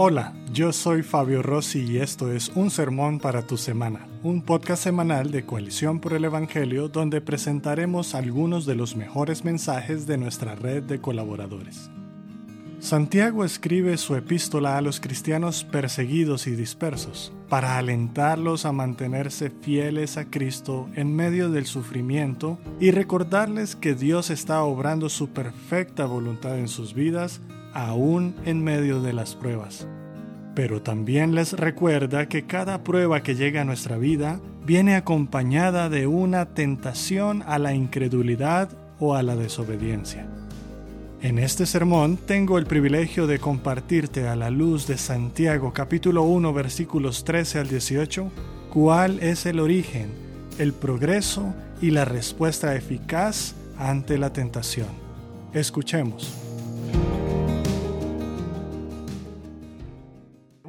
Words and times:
Hola, 0.00 0.32
yo 0.52 0.72
soy 0.72 1.02
Fabio 1.02 1.42
Rossi 1.42 1.80
y 1.80 1.98
esto 1.98 2.30
es 2.30 2.52
Un 2.54 2.70
Sermón 2.70 3.18
para 3.18 3.48
tu 3.48 3.56
Semana, 3.56 4.06
un 4.22 4.42
podcast 4.42 4.84
semanal 4.84 5.32
de 5.32 5.44
Coalición 5.44 5.98
por 5.98 6.12
el 6.12 6.24
Evangelio 6.24 6.88
donde 6.88 7.20
presentaremos 7.20 8.14
algunos 8.14 8.64
de 8.64 8.76
los 8.76 8.94
mejores 8.94 9.44
mensajes 9.44 10.06
de 10.06 10.16
nuestra 10.16 10.54
red 10.54 10.84
de 10.84 11.00
colaboradores. 11.00 11.90
Santiago 12.78 13.44
escribe 13.44 13.96
su 13.96 14.14
epístola 14.14 14.78
a 14.78 14.82
los 14.82 15.00
cristianos 15.00 15.64
perseguidos 15.64 16.46
y 16.46 16.52
dispersos 16.52 17.32
para 17.48 17.76
alentarlos 17.76 18.66
a 18.66 18.72
mantenerse 18.72 19.50
fieles 19.50 20.16
a 20.16 20.26
Cristo 20.26 20.88
en 20.94 21.16
medio 21.16 21.50
del 21.50 21.66
sufrimiento 21.66 22.56
y 22.78 22.92
recordarles 22.92 23.74
que 23.74 23.96
Dios 23.96 24.30
está 24.30 24.62
obrando 24.62 25.08
su 25.08 25.30
perfecta 25.30 26.06
voluntad 26.06 26.56
en 26.56 26.68
sus 26.68 26.94
vidas 26.94 27.40
aún 27.78 28.34
en 28.44 28.62
medio 28.62 29.00
de 29.00 29.12
las 29.12 29.34
pruebas. 29.34 29.86
Pero 30.54 30.82
también 30.82 31.34
les 31.34 31.52
recuerda 31.52 32.28
que 32.28 32.44
cada 32.44 32.82
prueba 32.82 33.22
que 33.22 33.36
llega 33.36 33.60
a 33.60 33.64
nuestra 33.64 33.96
vida 33.96 34.40
viene 34.66 34.96
acompañada 34.96 35.88
de 35.88 36.06
una 36.06 36.46
tentación 36.46 37.44
a 37.46 37.58
la 37.58 37.74
incredulidad 37.74 38.68
o 38.98 39.14
a 39.14 39.22
la 39.22 39.36
desobediencia. 39.36 40.26
En 41.22 41.38
este 41.38 41.66
sermón 41.66 42.16
tengo 42.16 42.58
el 42.58 42.66
privilegio 42.66 43.26
de 43.26 43.38
compartirte 43.38 44.28
a 44.28 44.36
la 44.36 44.50
luz 44.50 44.86
de 44.86 44.98
Santiago 44.98 45.72
capítulo 45.72 46.22
1 46.22 46.52
versículos 46.52 47.24
13 47.24 47.58
al 47.58 47.68
18 47.68 48.30
cuál 48.70 49.18
es 49.20 49.46
el 49.46 49.58
origen, 49.58 50.10
el 50.58 50.72
progreso 50.72 51.54
y 51.80 51.90
la 51.90 52.04
respuesta 52.04 52.74
eficaz 52.74 53.54
ante 53.78 54.18
la 54.18 54.32
tentación. 54.32 54.88
Escuchemos. 55.52 56.34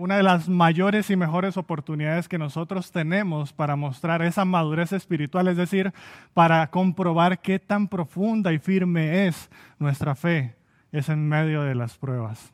Una 0.09 0.17
de 0.17 0.23
las 0.23 0.49
mayores 0.49 1.11
y 1.11 1.15
mejores 1.15 1.55
oportunidades 1.55 2.27
que 2.27 2.39
nosotros 2.39 2.91
tenemos 2.91 3.53
para 3.53 3.75
mostrar 3.75 4.23
esa 4.23 4.43
madurez 4.43 4.91
espiritual, 4.91 5.47
es 5.47 5.55
decir, 5.55 5.93
para 6.33 6.65
comprobar 6.71 7.43
qué 7.43 7.59
tan 7.59 7.87
profunda 7.87 8.51
y 8.51 8.57
firme 8.57 9.27
es 9.27 9.51
nuestra 9.77 10.15
fe, 10.15 10.55
es 10.91 11.09
en 11.09 11.29
medio 11.29 11.61
de 11.61 11.75
las 11.75 11.95
pruebas. 11.95 12.51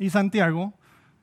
Y 0.00 0.10
Santiago 0.10 0.74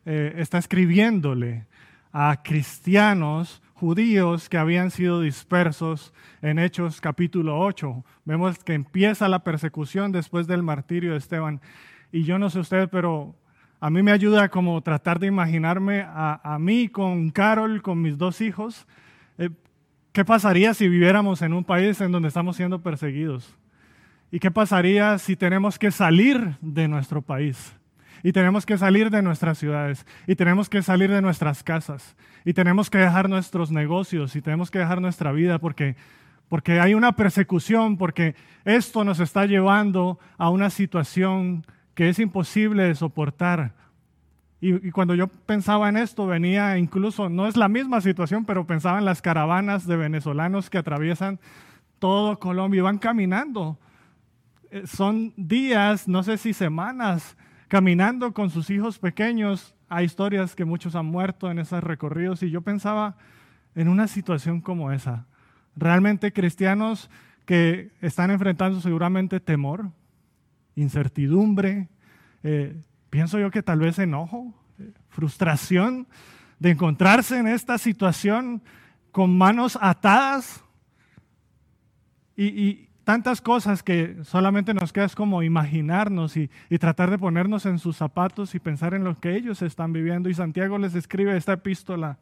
eh, 0.06 0.36
está 0.38 0.58
escribiéndole 0.58 1.66
a 2.14 2.44
cristianos 2.44 3.62
judíos 3.74 4.48
que 4.48 4.58
habían 4.58 4.90
sido 4.90 5.20
dispersos 5.20 6.14
en 6.42 6.60
Hechos 6.60 7.02
capítulo 7.02 7.60
8. 7.60 8.06
Vemos 8.24 8.64
que 8.64 8.74
empieza 8.74 9.28
la 9.28 9.44
persecución 9.44 10.14
después 10.14 10.48
del 10.48 10.64
martirio 10.64 11.12
de 11.12 11.18
Esteban. 11.18 11.60
Y 12.14 12.24
yo 12.24 12.40
no 12.40 12.50
sé 12.50 12.60
usted, 12.60 12.88
pero 12.90 13.36
a 13.84 13.90
mí 13.90 14.04
me 14.04 14.12
ayuda 14.12 14.48
como 14.50 14.80
tratar 14.82 15.18
de 15.18 15.26
imaginarme 15.26 16.06
a, 16.08 16.58
mí 16.60 16.88
con 16.88 17.32
Carol, 17.32 17.82
con 17.82 18.00
mis 18.00 18.16
dos 18.16 18.40
hijos. 18.40 18.86
Eh, 19.40 19.50
¿Qué 20.12 20.23
pasaría 20.23 20.76
si 20.76 20.88
viviéramos 20.88 21.42
en 21.42 21.52
un 21.52 21.64
país 21.64 22.00
en 22.00 22.12
donde 22.12 22.28
estamos 22.28 22.56
siendo 22.58 22.80
perseguidos? 22.84 23.58
¿Y 24.30 24.38
qué 24.38 24.52
pasaría 24.52 25.18
si 25.18 25.36
tenemos 25.36 25.80
que 25.80 25.90
salir 25.90 26.58
de 26.62 26.88
nuestro 26.88 27.23
país? 27.23 27.73
Y 28.22 28.34
tenemos 28.34 28.68
que 28.68 28.78
salir 28.78 29.10
de 29.10 29.23
nuestras 29.23 29.58
ciudades, 29.58 30.06
y 30.28 30.36
tenemos 30.36 30.70
que 30.70 30.84
salir 30.84 31.10
de 31.10 31.23
nuestras 31.23 31.64
casas, 31.64 32.16
y 32.45 32.54
tenemos 32.54 32.92
que 32.92 33.00
dejar 33.00 33.30
nuestros 33.30 33.72
negocios, 33.72 34.36
y 34.36 34.44
tenemos 34.44 34.70
que 34.70 34.78
dejar 34.78 35.02
nuestra 35.02 35.32
vida 35.32 35.58
porque, 35.58 35.95
porque 36.50 36.80
hay 36.80 36.94
una 36.94 37.14
persecución, 37.16 37.98
porque 37.98 38.36
esto 38.64 39.04
nos 39.04 39.20
está 39.20 39.48
llevando 39.48 40.20
a 40.38 40.52
una 40.52 40.70
situación 40.70 41.66
que 41.94 42.09
es 42.09 42.20
imposible 42.20 42.84
de 42.84 42.95
soportar. 42.95 43.73
Y, 44.59 44.92
cuando 44.92 45.16
yo 45.16 45.28
pensaba 45.28 45.89
en 45.89 45.98
esto, 45.98 46.28
venía 46.28 46.77
incluso, 46.77 47.30
no 47.30 47.48
es 47.48 47.58
la 47.58 47.67
misma 47.67 47.99
situación, 47.99 48.45
pero 48.45 48.67
pensaba 48.67 48.99
en 48.99 49.05
las 49.05 49.21
caravanas 49.21 49.88
de 49.88 49.98
venezolanos 49.98 50.70
que 50.70 50.77
atraviesan 50.77 51.39
todo 51.98 52.38
Colombia 52.39 52.80
y 52.80 52.82
van 52.82 52.99
caminando. 52.99 53.80
Eh, 54.70 54.83
son 54.86 55.33
días, 55.36 56.08
no 56.08 56.21
sé 56.21 56.38
si 56.38 56.54
semanas, 56.54 57.36
caminando 57.67 58.33
con 58.33 58.52
sus 58.52 58.70
hijos 58.70 58.99
pequeños. 58.99 59.73
Hay 59.89 60.05
historias 60.05 60.55
que 60.55 60.64
muchos 60.64 60.95
han 60.95 61.08
muerto 61.08 61.49
en 61.49 61.58
esos 61.58 61.83
recorridos 61.83 62.43
y 62.43 62.52
yo 62.52 62.61
pensaba 62.61 63.16
en 63.73 63.87
una 63.87 64.08
situación 64.08 64.61
como 64.61 64.92
esa. 64.92 65.26
Realmente 65.76 66.33
cristianos 66.33 67.10
que 67.45 67.92
están 68.02 68.30
enfrentando 68.30 68.80
seguramente 68.80 69.39
temor, 69.39 69.89
incertidumbre, 70.76 71.89
eh, 72.43 72.76
pienso 73.09 73.39
yo 73.39 73.52
que 73.52 73.64
tal 73.64 73.80
vez 73.80 73.99
enojo, 73.99 74.54
eh, 74.80 74.92
frustración 75.09 76.08
de 76.59 76.71
encontrarse 76.71 77.37
en 77.37 77.48
esta 77.48 77.77
situación 77.77 78.61
con 79.11 79.37
manos 79.37 79.77
atadas 79.81 80.64
y, 82.36 82.87
tantas 83.04 83.42
cosas 83.42 83.81
que 83.81 84.23
solamente 84.23 84.73
nos 84.76 84.93
queda 84.93 85.05
es 85.05 85.15
como 85.15 85.42
imaginarnos 85.42 86.37
y, 86.37 86.49
y, 86.70 86.77
tratar 86.77 87.10
de 87.10 87.17
ponernos 87.17 87.65
en 87.65 87.80
sus 87.80 87.98
zapatos 87.98 88.54
y 88.54 88.60
pensar 88.60 88.93
en 88.93 89.04
lo 89.04 89.20
que 89.20 89.36
ellos 89.36 89.64
están 89.64 89.92
viviendo. 89.92 90.30
Y 90.30 90.36
Santiago 90.36 90.77
les 90.77 90.93
escribe 90.93 91.36
esta 91.36 91.54
epístola 91.54 92.20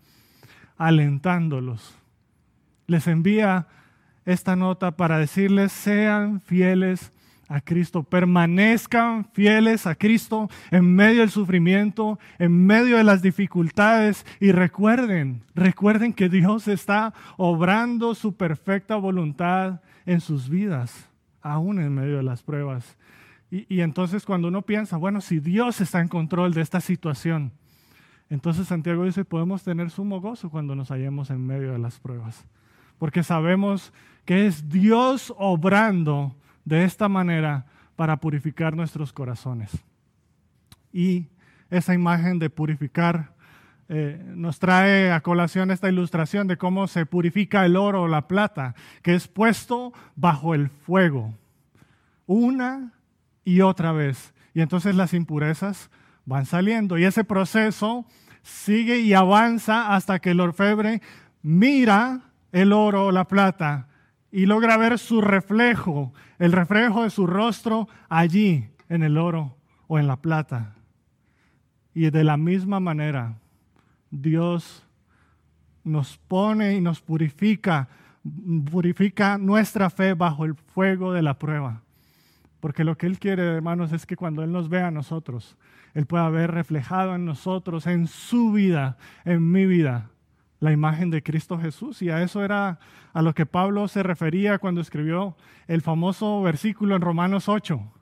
alentándolos. 0.77 1.95
Les 2.87 3.07
envía 3.07 3.67
esta 4.25 4.55
nota 4.55 4.95
para 4.95 5.19
decirles, 5.19 5.73
sean 5.73 6.39
fieles 6.39 7.11
a 7.49 7.61
Cristo, 7.61 8.03
permanezcan 8.03 9.25
fieles 9.33 9.87
a 9.87 9.95
Cristo 9.95 10.49
en 10.69 10.95
medio 10.95 11.21
del 11.21 11.31
sufrimiento, 11.31 12.19
en 12.37 12.65
medio 12.67 12.97
de 12.97 13.03
las 13.03 13.23
dificultades. 13.23 14.23
Y 14.39 14.51
recuerden, 14.51 15.43
recuerden 15.55 16.13
que 16.13 16.29
Dios 16.29 16.67
está 16.67 17.13
obrando 17.37 18.13
su 18.13 18.35
perfecta 18.35 18.95
voluntad 18.97 19.81
en 20.05 20.21
sus 20.21 20.47
vidas, 20.47 21.09
aún 21.41 21.79
en 21.79 21.93
medio 21.93 22.17
de 22.17 22.23
las 22.23 22.43
pruebas. 22.43 22.97
Y, 23.51 23.81
entonces 23.81 24.25
cuando 24.25 24.47
uno 24.49 24.61
piensa, 24.61 24.97
bueno, 24.97 25.19
si 25.21 25.39
Dios 25.39 25.81
está 25.81 26.01
en 26.01 26.07
control 26.07 26.53
de 26.53 26.61
esta 26.61 26.81
situación, 26.81 27.51
entonces 28.29 28.67
Santiago 28.67 29.05
dice, 29.05 29.25
podemos 29.25 29.63
tener 29.63 29.89
sumo 29.89 30.21
gozo 30.21 30.51
cuando 30.51 30.75
nos 30.75 30.89
hallemos 30.89 31.31
en 31.31 31.47
medio 31.47 31.71
de 31.71 31.79
las 31.79 31.99
pruebas, 31.99 32.45
porque 32.99 33.23
sabemos 33.23 33.91
que 34.23 34.45
es 34.45 34.69
Dios 34.69 35.33
obrando 35.35 36.35
de 36.65 36.83
esta 36.83 37.09
manera 37.09 37.65
para 37.95 38.17
purificar 38.17 38.75
nuestros 38.75 39.11
corazones. 39.11 39.71
Y 40.93 41.27
esa 41.69 41.93
imagen 41.93 42.39
de 42.39 42.49
purificar 42.49 43.33
eh, 43.91 44.23
nos 44.35 44.59
trae 44.59 45.11
a 45.11 45.21
colación 45.21 45.71
esta 45.71 45.89
ilustración 45.89 46.47
de 46.47 46.57
cómo 46.57 46.87
se 46.87 47.05
purifica 47.05 47.65
el 47.65 47.75
oro 47.75 48.03
o 48.03 48.07
la 48.07 48.27
plata, 48.27 48.75
que 49.01 49.15
es 49.15 49.27
puesto 49.27 49.93
bajo 50.15 50.53
el 50.53 50.69
fuego, 50.69 51.33
una 52.25 52.93
y 53.43 53.61
otra 53.61 53.91
vez. 53.91 54.33
Y 54.53 54.61
entonces 54.61 54.95
las 54.95 55.13
impurezas 55.13 55.89
van 56.25 56.45
saliendo. 56.45 56.97
Y 56.97 57.03
ese 57.03 57.23
proceso 57.23 58.05
sigue 58.43 58.99
y 58.99 59.13
avanza 59.13 59.93
hasta 59.93 60.19
que 60.19 60.31
el 60.31 60.39
orfebre 60.39 61.01
mira 61.41 62.21
el 62.51 62.71
oro 62.71 63.07
o 63.07 63.11
la 63.11 63.27
plata 63.27 63.88
y 64.31 64.45
logra 64.45 64.77
ver 64.77 64.99
su 64.99 65.21
reflejo, 65.21 66.13
el 66.37 66.51
reflejo 66.51 67.03
de 67.03 67.09
su 67.09 67.25
rostro 67.25 67.87
allí 68.09 68.69
en 68.87 69.03
el 69.03 69.17
oro 69.17 69.57
o 69.87 69.99
en 69.99 70.07
la 70.07 70.17
plata. 70.17 70.75
Y 71.93 72.09
de 72.09 72.23
la 72.23 72.37
misma 72.37 72.79
manera, 72.79 73.39
Dios 74.11 74.85
nos 75.83 76.17
pone 76.17 76.75
y 76.75 76.81
nos 76.81 77.01
purifica, 77.01 77.89
purifica 78.71 79.37
nuestra 79.37 79.89
fe 79.89 80.13
bajo 80.13 80.45
el 80.45 80.55
fuego 80.55 81.13
de 81.13 81.21
la 81.21 81.39
prueba. 81.39 81.81
Porque 82.59 82.83
lo 82.83 82.97
que 82.97 83.07
Él 83.07 83.19
quiere, 83.19 83.43
hermanos, 83.43 83.91
es 83.93 84.05
que 84.05 84.15
cuando 84.15 84.43
Él 84.43 84.51
nos 84.51 84.69
vea 84.69 84.87
a 84.87 84.91
nosotros, 84.91 85.57
Él 85.93 86.05
pueda 86.05 86.29
ver 86.29 86.51
reflejado 86.51 87.15
en 87.15 87.25
nosotros, 87.25 87.87
en 87.87 88.07
su 88.07 88.51
vida, 88.51 88.97
en 89.25 89.51
mi 89.51 89.65
vida, 89.65 90.09
la 90.59 90.71
imagen 90.71 91.09
de 91.09 91.23
Cristo 91.23 91.57
Jesús. 91.57 92.01
Y 92.01 92.09
a 92.09 92.21
eso 92.21 92.43
era 92.43 92.79
a 93.13 93.21
lo 93.21 93.33
que 93.33 93.45
Pablo 93.45 93.87
se 93.87 94.03
refería 94.03 94.57
cuando 94.57 94.81
escribió 94.81 95.35
el 95.67 95.81
famoso 95.81 96.41
versículo 96.41 96.95
en 96.95 97.01
Romanos 97.01 97.49
8. 97.49 97.93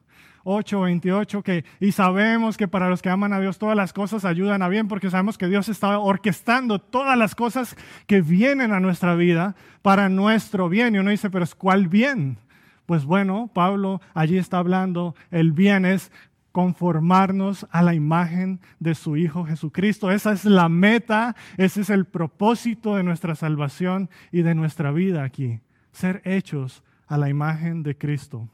8, 0.50 0.80
28, 0.80 1.44
que, 1.44 1.65
y 1.81 1.92
sabemos 1.92 2.56
que 2.56 2.69
para 2.69 2.89
los 2.89 3.01
que 3.01 3.09
aman 3.09 3.33
a 3.33 3.39
Dios 3.42 3.57
todas 3.57 3.75
las 3.75 3.92
cosas 3.92 4.24
ayudan 4.24 4.62
a 4.62 4.69
bien, 4.69 4.88
porque 4.88 5.09
sabemos 5.09 5.38
que 5.38 5.48
Dios 5.48 5.68
está 5.68 6.00
orquestando 6.00 6.80
todas 6.80 7.18
las 7.18 7.36
cosas 7.36 7.75
que 8.06 8.21
vienen 8.21 8.71
a 8.71 8.80
nuestra 8.80 9.15
vida 9.15 9.56
para 9.81 10.07
nuestro 10.07 10.69
bien. 10.69 10.95
Y 10.95 11.00
uno 11.00 11.12
dice, 11.12 11.30
pero 11.30 11.45
¿cuál 11.57 11.89
bien? 11.89 12.38
Pues 12.86 13.03
bueno, 13.03 13.51
Pablo 13.53 14.00
allí 14.13 14.38
está 14.38 14.60
hablando, 14.60 15.15
el 15.31 15.51
bien 15.51 15.83
es 15.83 16.13
conformarnos 16.57 17.68
a 17.69 17.83
la 17.83 17.94
imagen 17.94 18.59
de 18.80 18.95
su 18.95 19.15
Hijo 19.15 19.45
Jesucristo. 19.45 20.09
Esa 20.09 20.31
es 20.31 20.44
la 20.44 20.69
meta, 20.69 21.36
ese 21.56 21.81
es 21.81 21.92
el 21.92 22.06
propósito 22.06 22.95
de 22.95 23.04
nuestra 23.04 23.36
salvación 23.36 24.09
y 24.31 24.42
de 24.42 24.56
nuestra 24.56 24.92
vida 24.92 25.24
aquí, 25.24 25.59
ser 25.92 26.19
hechos 26.25 26.83
a 27.06 27.19
la 27.19 27.30
imagen 27.30 27.83
de 27.83 27.95
Cristo. 27.95 28.50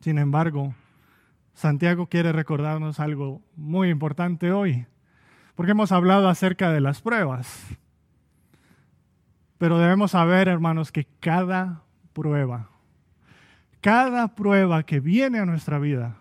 Sin 0.00 0.18
embargo, 0.18 0.74
Santiago 1.54 2.08
quiere 2.08 2.32
recordarnos 2.32 2.98
algo 2.98 3.42
muy 3.54 3.90
importante 3.90 4.50
hoy, 4.50 4.84
porque 5.54 5.70
hemos 5.70 5.92
hablado 5.92 6.28
acerca 6.28 6.72
de 6.72 6.80
las 6.80 7.00
pruebas. 7.00 7.64
Pero 9.56 9.78
debemos 9.78 10.10
saber, 10.10 10.48
hermanos, 10.48 10.90
que 10.90 11.06
cada 11.20 11.84
prueba, 12.12 12.70
cada 13.80 14.34
prueba 14.34 14.82
que 14.82 14.98
viene 14.98 15.38
a 15.38 15.46
nuestra 15.46 15.78
vida, 15.78 16.16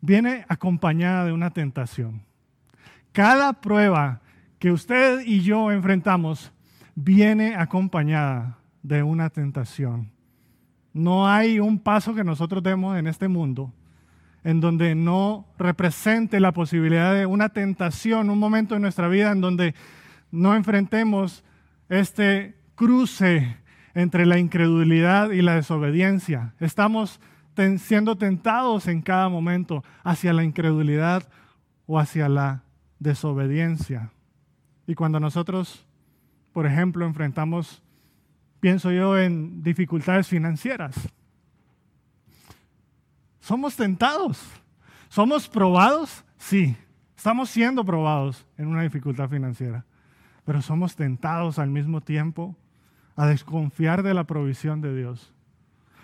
viene 0.00 0.44
acompañada 0.48 1.24
de 1.24 1.32
una 1.32 1.50
tentación. 1.50 2.22
Cada 3.12 3.54
prueba 3.54 4.20
que 4.58 4.70
usted 4.70 5.20
y 5.24 5.40
yo 5.40 5.70
enfrentamos 5.70 6.52
viene 6.94 7.56
acompañada 7.56 8.58
de 8.82 9.02
una 9.02 9.30
tentación. 9.30 10.10
No 10.92 11.28
hay 11.28 11.60
un 11.60 11.78
paso 11.78 12.14
que 12.14 12.24
nosotros 12.24 12.62
demos 12.62 12.98
en 12.98 13.06
este 13.06 13.28
mundo 13.28 13.72
en 14.46 14.60
donde 14.60 14.94
no 14.94 15.44
represente 15.58 16.38
la 16.38 16.52
posibilidad 16.52 17.12
de 17.12 17.26
una 17.26 17.48
tentación, 17.48 18.30
un 18.30 18.38
momento 18.38 18.76
en 18.76 18.82
nuestra 18.82 19.08
vida 19.08 19.32
en 19.32 19.40
donde 19.40 19.74
no 20.30 20.54
enfrentemos 20.54 21.42
este 21.88 22.54
cruce 22.76 23.56
entre 23.94 24.24
la 24.24 24.38
incredulidad 24.38 25.30
y 25.30 25.42
la 25.42 25.56
desobediencia. 25.56 26.54
Estamos 26.60 27.20
siendo 27.78 28.16
tentados 28.16 28.86
en 28.86 29.02
cada 29.02 29.28
momento 29.28 29.82
hacia 30.04 30.32
la 30.32 30.44
incredulidad 30.44 31.28
o 31.86 31.98
hacia 31.98 32.28
la 32.28 32.62
desobediencia. 32.98 34.10
Y 34.86 34.94
cuando 34.94 35.20
nosotros, 35.20 35.86
por 36.52 36.66
ejemplo, 36.66 37.06
enfrentamos, 37.06 37.82
pienso 38.60 38.90
yo, 38.92 39.18
en 39.18 39.62
dificultades 39.62 40.28
financieras, 40.28 40.96
somos 43.40 43.76
tentados. 43.76 44.42
¿Somos 45.08 45.48
probados? 45.48 46.24
Sí. 46.36 46.76
Estamos 47.16 47.48
siendo 47.48 47.84
probados 47.84 48.44
en 48.58 48.66
una 48.66 48.82
dificultad 48.82 49.28
financiera. 49.28 49.84
Pero 50.44 50.60
somos 50.62 50.96
tentados 50.96 51.58
al 51.58 51.70
mismo 51.70 52.00
tiempo 52.00 52.56
a 53.16 53.26
desconfiar 53.26 54.02
de 54.02 54.14
la 54.14 54.24
provisión 54.24 54.80
de 54.80 54.94
Dios. 54.94 55.32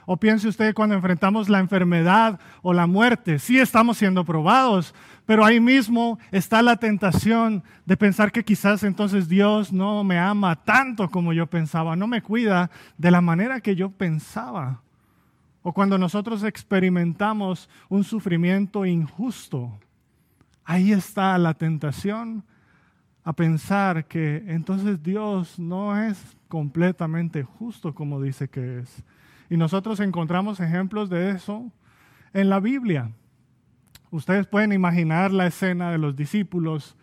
O 0.04 0.16
piense 0.16 0.48
usted 0.48 0.74
cuando 0.74 0.94
enfrentamos 0.94 1.48
la 1.48 1.60
enfermedad 1.60 2.40
o 2.62 2.72
la 2.72 2.86
muerte, 2.86 3.38
sí 3.38 3.58
estamos 3.58 3.98
siendo 3.98 4.24
probados, 4.24 4.94
pero 5.26 5.44
ahí 5.44 5.60
mismo 5.60 6.18
está 6.32 6.60
la 6.62 6.76
tentación 6.76 7.62
de 7.86 7.96
pensar 7.96 8.32
que 8.32 8.44
quizás 8.44 8.82
entonces 8.82 9.28
Dios 9.28 9.72
no 9.72 10.02
me 10.02 10.18
ama 10.18 10.56
tanto 10.56 11.08
como 11.08 11.32
yo 11.32 11.46
pensaba, 11.46 11.94
no 11.94 12.06
me 12.06 12.22
cuida 12.22 12.70
de 12.98 13.10
la 13.10 13.20
manera 13.20 13.60
que 13.60 13.76
yo 13.76 13.90
pensaba. 13.90 14.82
O 15.62 15.72
cuando 15.72 15.96
nosotros 15.96 16.42
experimentamos 16.42 17.68
un 17.88 18.02
sufrimiento 18.02 18.84
injusto, 18.84 19.78
ahí 20.64 20.90
está 20.90 21.38
la 21.38 21.54
tentación 21.54 22.44
a 23.24 23.32
pensar 23.32 24.06
que 24.06 24.42
entonces 24.48 25.00
Dios 25.00 25.60
no 25.60 25.96
es 25.96 26.36
completamente 26.48 27.44
justo 27.44 27.94
como 27.94 28.20
dice 28.20 28.48
que 28.48 28.80
es. 28.80 29.04
Y 29.50 29.56
nosotros 29.56 30.00
encontramos 30.00 30.60
ejemplos 30.60 31.10
de 31.10 31.30
eso 31.30 31.70
en 32.32 32.48
la 32.48 32.60
Biblia. 32.60 33.10
Ustedes 34.10 34.46
pueden 34.46 34.72
imaginar 34.72 35.32
la 35.32 35.46
escena 35.46 35.90
de 35.90 35.98
los 35.98 36.16
discípulos 36.16 36.96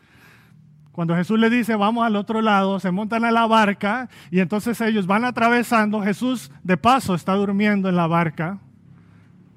cuando 0.99 1.15
Jesús 1.15 1.39
le 1.39 1.49
dice, 1.49 1.77
vamos 1.77 2.05
al 2.05 2.17
otro 2.17 2.41
lado, 2.41 2.77
se 2.81 2.91
montan 2.91 3.23
a 3.23 3.31
la 3.31 3.47
barca 3.47 4.09
y 4.31 4.41
entonces 4.41 4.81
ellos 4.81 5.07
van 5.07 5.23
atravesando. 5.23 6.01
Jesús 6.01 6.51
de 6.61 6.75
paso 6.75 7.15
está 7.15 7.35
durmiendo 7.35 7.87
en 7.87 7.95
la 7.95 8.05
barca. 8.05 8.59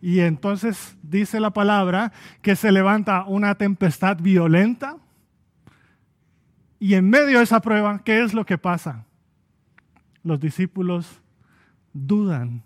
Y 0.01 0.21
entonces 0.21 0.97
dice 1.03 1.41
la 1.41 1.51
palabra 1.51 2.13
que 2.43 2.55
se 2.55 2.71
levanta 2.71 3.25
una 3.25 3.57
tempestad 3.57 4.19
violenta. 4.19 4.99
Y 6.79 6.95
en 6.95 7.11
medio 7.11 7.39
de 7.39 7.45
esa 7.45 7.61
prueba, 7.61 8.01
¿qué 8.05 8.23
es 8.23 8.35
lo 8.35 8.47
que 8.47 8.57
pasa? 8.57 9.05
Los 10.23 10.39
discípulos 10.39 11.21
dudan 11.93 12.63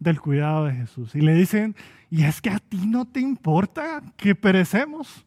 del 0.00 0.20
cuidado 0.20 0.64
de 0.64 0.72
Jesús 0.72 1.14
y 1.14 1.20
le 1.20 1.34
dicen, 1.34 1.76
¿y 2.10 2.24
es 2.24 2.40
que 2.40 2.50
a 2.50 2.58
ti 2.58 2.86
no 2.86 3.04
te 3.04 3.20
importa 3.20 4.02
que 4.16 4.34
perecemos? 4.34 5.24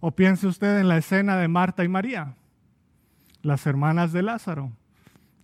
O 0.00 0.10
piense 0.10 0.46
usted 0.46 0.80
en 0.80 0.88
la 0.88 0.96
escena 0.96 1.36
de 1.36 1.46
Marta 1.46 1.84
y 1.84 1.88
María, 1.88 2.34
las 3.42 3.66
hermanas 3.66 4.12
de 4.12 4.22
Lázaro. 4.22 4.72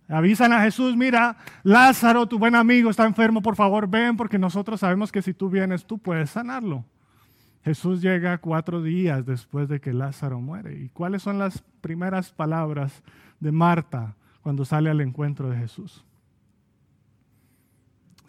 Avisan 0.09 0.51
a 0.51 0.61
Jesús, 0.61 0.97
mira, 0.97 1.37
Lázaro, 1.63 2.27
tu 2.27 2.37
buen 2.37 2.55
amigo, 2.55 2.89
está 2.89 3.05
enfermo, 3.05 3.41
por 3.41 3.55
favor 3.55 3.87
ven, 3.87 4.17
porque 4.17 4.37
nosotros 4.37 4.81
sabemos 4.81 5.11
que 5.11 5.21
si 5.21 5.33
tú 5.33 5.49
vienes, 5.49 5.85
tú 5.85 5.97
puedes 5.97 6.31
sanarlo. 6.31 6.83
Jesús 7.63 8.01
llega 8.01 8.39
cuatro 8.39 8.81
días 8.81 9.25
después 9.25 9.69
de 9.69 9.79
que 9.79 9.93
Lázaro 9.93 10.41
muere. 10.41 10.73
¿Y 10.81 10.89
cuáles 10.89 11.21
son 11.21 11.37
las 11.37 11.63
primeras 11.79 12.31
palabras 12.31 13.03
de 13.39 13.51
Marta 13.51 14.15
cuando 14.41 14.65
sale 14.65 14.89
al 14.89 14.99
encuentro 14.99 15.49
de 15.49 15.57
Jesús? 15.57 16.03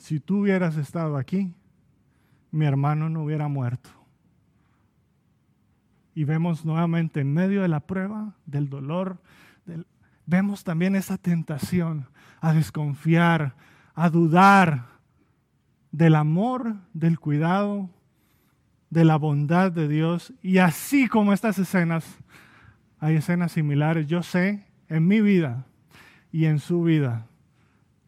Si 0.02 0.18
tú 0.18 0.40
hubieras 0.40 0.76
estado 0.78 1.16
aquí, 1.16 1.54
mi 2.50 2.66
hermano 2.66 3.08
no 3.08 3.22
hubiera 3.22 3.46
muerto 3.46 3.88
y 6.12 6.24
vemos 6.24 6.64
nuevamente 6.64 7.20
en 7.20 7.32
medio 7.32 7.62
de 7.62 7.68
la 7.68 7.78
prueba, 7.78 8.34
del 8.44 8.68
dolor, 8.68 9.22
vemos 10.26 10.64
también 10.64 10.96
esa 10.96 11.18
tentación 11.18 12.08
a 12.40 12.52
desconfiar, 12.52 13.54
a 13.94 14.10
dudar 14.10 14.88
del 15.92 16.16
amor, 16.16 16.74
del 16.92 17.20
cuidado, 17.20 17.88
de 18.90 19.04
la 19.04 19.14
bondad 19.14 19.70
de 19.70 19.86
Dios. 19.86 20.34
Y 20.42 20.58
así 20.58 21.06
como 21.06 21.32
estas 21.32 21.60
escenas, 21.60 22.18
hay 22.98 23.14
escenas 23.14 23.52
similares, 23.52 24.08
yo 24.08 24.24
sé, 24.24 24.66
en 24.88 25.06
mi 25.06 25.20
vida 25.20 25.64
y 26.32 26.46
en 26.46 26.58
su 26.58 26.82
vida, 26.82 27.28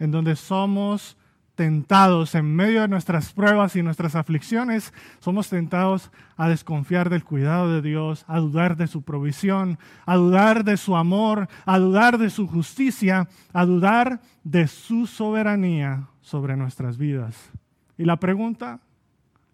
en 0.00 0.10
donde 0.10 0.34
somos 0.34 1.16
tentados 1.54 2.34
en 2.34 2.54
medio 2.54 2.82
de 2.82 2.88
nuestras 2.88 3.32
pruebas 3.32 3.76
y 3.76 3.82
nuestras 3.82 4.16
aflicciones, 4.16 4.92
somos 5.20 5.48
tentados 5.48 6.10
a 6.36 6.48
desconfiar 6.48 7.10
del 7.10 7.24
cuidado 7.24 7.72
de 7.72 7.82
Dios, 7.82 8.24
a 8.26 8.40
dudar 8.40 8.76
de 8.76 8.86
su 8.86 9.02
provisión, 9.02 9.78
a 10.04 10.16
dudar 10.16 10.64
de 10.64 10.76
su 10.76 10.96
amor, 10.96 11.48
a 11.64 11.78
dudar 11.78 12.18
de 12.18 12.30
su 12.30 12.46
justicia, 12.46 13.28
a 13.52 13.64
dudar 13.64 14.20
de 14.42 14.66
su 14.66 15.06
soberanía 15.06 16.08
sobre 16.20 16.56
nuestras 16.56 16.98
vidas. 16.98 17.50
Y 17.96 18.04
la 18.04 18.16
pregunta 18.16 18.80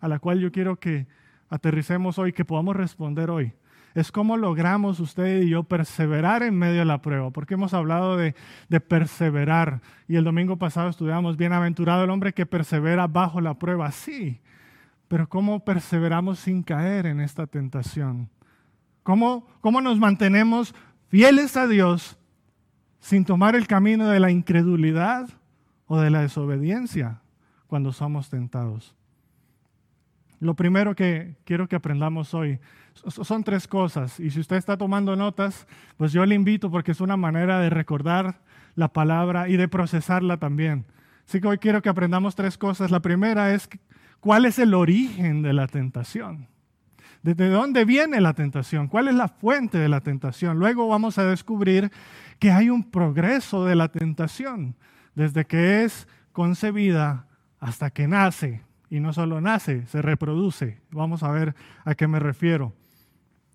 a 0.00 0.08
la 0.08 0.18
cual 0.18 0.40
yo 0.40 0.50
quiero 0.50 0.76
que 0.76 1.06
aterricemos 1.50 2.18
hoy, 2.18 2.32
que 2.32 2.44
podamos 2.44 2.76
responder 2.76 3.28
hoy, 3.28 3.52
es 3.94 4.12
cómo 4.12 4.36
logramos 4.36 5.00
usted 5.00 5.42
y 5.42 5.50
yo 5.50 5.64
perseverar 5.64 6.42
en 6.42 6.56
medio 6.56 6.80
de 6.80 6.84
la 6.84 7.02
prueba, 7.02 7.30
porque 7.30 7.54
hemos 7.54 7.74
hablado 7.74 8.16
de, 8.16 8.34
perseverar. 8.88 9.80
Y 10.08 10.16
el 10.16 10.24
domingo 10.24 10.56
pasado 10.56 10.88
estudiamos, 10.88 11.36
bienaventurado 11.36 12.04
el 12.04 12.10
hombre 12.10 12.32
que 12.32 12.46
persevera 12.46 13.06
bajo 13.06 13.40
la 13.40 13.54
prueba, 13.54 13.90
sí, 13.90 14.40
pero 15.08 15.28
cómo 15.28 15.64
perseveramos 15.64 16.38
sin 16.38 16.62
caer 16.62 17.06
en 17.06 17.20
esta 17.20 17.46
tentación, 17.46 18.28
cómo, 19.02 19.46
cómo 19.60 19.80
nos 19.80 19.98
mantenemos 19.98 20.74
fieles 21.08 21.56
a 21.56 21.66
Dios 21.66 22.16
sin 23.00 23.24
tomar 23.24 23.56
el 23.56 23.66
camino 23.66 24.08
de 24.08 24.20
la 24.20 24.30
incredulidad 24.30 25.28
o 25.86 25.98
de 25.98 26.10
la 26.10 26.20
desobediencia 26.20 27.22
cuando 27.66 27.92
somos 27.92 28.30
tentados. 28.30 28.94
Lo 30.40 30.54
primero 30.54 30.96
que 30.96 31.36
quiero 31.44 31.68
que 31.68 31.76
aprendamos 31.76 32.32
hoy 32.34 32.58
son 32.94 33.44
tres 33.44 33.68
cosas. 33.68 34.18
Y 34.18 34.30
si 34.30 34.40
usted 34.40 34.56
está 34.56 34.76
tomando 34.76 35.14
notas, 35.14 35.66
pues 35.96 36.12
yo 36.12 36.24
le 36.24 36.34
invito 36.34 36.70
porque 36.70 36.92
es 36.92 37.00
una 37.00 37.16
manera 37.16 37.60
de 37.60 37.70
recordar 37.70 38.40
la 38.74 38.88
palabra 38.88 39.48
y 39.48 39.56
de 39.56 39.68
procesarla 39.68 40.38
también. 40.38 40.86
Así 41.28 41.40
que 41.40 41.46
hoy 41.46 41.58
quiero 41.58 41.82
que 41.82 41.90
aprendamos 41.90 42.34
tres 42.34 42.56
cosas. 42.56 42.90
La 42.90 43.00
primera 43.00 43.52
es 43.52 43.68
cuál 44.20 44.46
es 44.46 44.58
el 44.58 44.74
origen 44.74 45.42
de 45.42 45.52
la 45.52 45.66
tentación. 45.66 46.48
¿Desde 47.22 47.50
dónde 47.50 47.84
viene 47.84 48.18
la 48.22 48.32
tentación? 48.32 48.88
¿Cuál 48.88 49.08
es 49.08 49.14
la 49.14 49.28
fuente 49.28 49.76
de 49.76 49.90
la 49.90 50.00
tentación? 50.00 50.58
Luego 50.58 50.88
vamos 50.88 51.18
a 51.18 51.24
descubrir 51.24 51.92
que 52.38 52.50
hay 52.50 52.70
un 52.70 52.90
progreso 52.90 53.66
de 53.66 53.76
la 53.76 53.88
tentación, 53.88 54.74
desde 55.14 55.44
que 55.44 55.84
es 55.84 56.08
concebida 56.32 57.26
hasta 57.58 57.90
que 57.90 58.08
nace. 58.08 58.62
Y 58.90 59.00
no 59.00 59.12
solo 59.12 59.40
nace, 59.40 59.86
se 59.86 60.02
reproduce. 60.02 60.80
Vamos 60.90 61.22
a 61.22 61.30
ver 61.30 61.54
a 61.84 61.94
qué 61.94 62.08
me 62.08 62.18
refiero. 62.18 62.74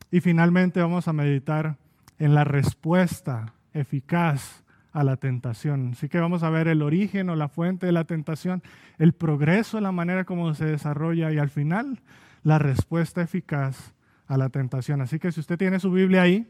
Y 0.10 0.22
finalmente 0.22 0.82
vamos 0.82 1.08
a 1.08 1.13
meditar 1.13 1.77
en 2.18 2.34
la 2.34 2.46
respuesta 2.46 3.54
eficaz 3.74 4.63
a 4.94 5.04
la 5.04 5.18
tentación. 5.18 5.92
Así 5.92 6.08
que 6.08 6.22
vamos 6.22 6.42
a 6.44 6.50
ver 6.50 6.70
el 6.70 6.82
origen 6.82 7.30
o 7.30 7.36
la 7.36 7.50
fuente 7.50 7.86
de 7.86 7.92
la 7.92 8.06
tentación, 8.06 8.63
el 8.98 9.12
progreso, 9.12 9.82
la 9.82 9.92
manera 9.92 10.24
como 10.24 10.54
se 10.54 10.65
desarrolla 10.65 11.34
y 11.34 11.38
al 11.38 11.50
final 11.50 12.01
la 12.44 12.60
respuesta 12.60 13.22
eficaz 13.22 13.94
a 14.27 14.38
la 14.38 14.50
tentación. 14.50 15.01
Así 15.01 15.20
que 15.20 15.34
si 15.34 15.42
usted 15.42 15.58
tiene 15.58 15.82
su 15.82 15.92
Biblia 15.92 16.22
ahí, 16.22 16.48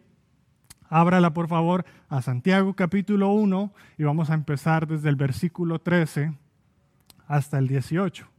ábrala 0.90 1.34
por 1.34 1.48
favor 1.48 1.86
a 2.08 2.22
Santiago 2.22 2.76
capítulo 2.76 3.30
1 3.30 3.74
y 3.98 4.04
vamos 4.04 4.30
a 4.30 4.36
empezar 4.36 4.88
desde 4.88 5.10
el 5.10 5.16
versículo 5.16 5.80
13 5.80 6.34
hasta 7.28 7.58
el 7.58 7.68
18. 7.68 8.35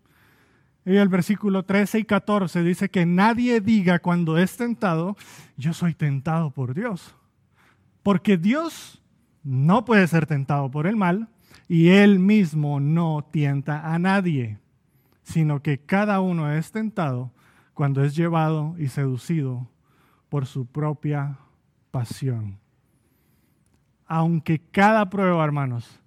El 0.95 1.09
versículo 1.09 1.65
13 1.65 1.99
y 1.99 2.05
14 2.05 2.63
dice 2.63 2.89
que 2.89 3.07
nadie 3.07 3.61
diga 3.61 3.99
cuando 3.99 4.39
es 4.39 4.57
tentado, 4.57 5.17
yo 5.57 5.73
soy 5.73 5.95
tentado 5.95 6.53
por 6.53 6.75
Dios. 6.75 7.17
Porque 8.05 8.37
Dios 8.37 9.03
no 9.43 9.85
puede 9.85 10.07
ser 10.07 10.27
tentado 10.27 10.71
por 10.71 10.87
el 10.87 10.95
mal 10.95 11.29
y 11.67 11.89
Él 11.89 12.21
mismo 12.21 12.79
no 12.79 13.29
tienta 13.33 13.93
a 13.93 13.99
nadie, 13.99 14.61
sino 15.25 15.61
que 15.61 15.79
cada 15.79 16.21
uno 16.21 16.53
es 16.53 16.71
tentado 16.71 17.33
cuando 17.75 18.05
es 18.05 18.15
llevado 18.15 18.77
y 18.79 18.87
seducido 18.87 19.69
por 20.29 20.47
su 20.47 20.67
propia 20.67 21.39
pasión. 21.91 22.61
Aunque 24.07 24.61
cada 24.61 25.11
prueba, 25.11 25.45
hermanos, 25.45 26.01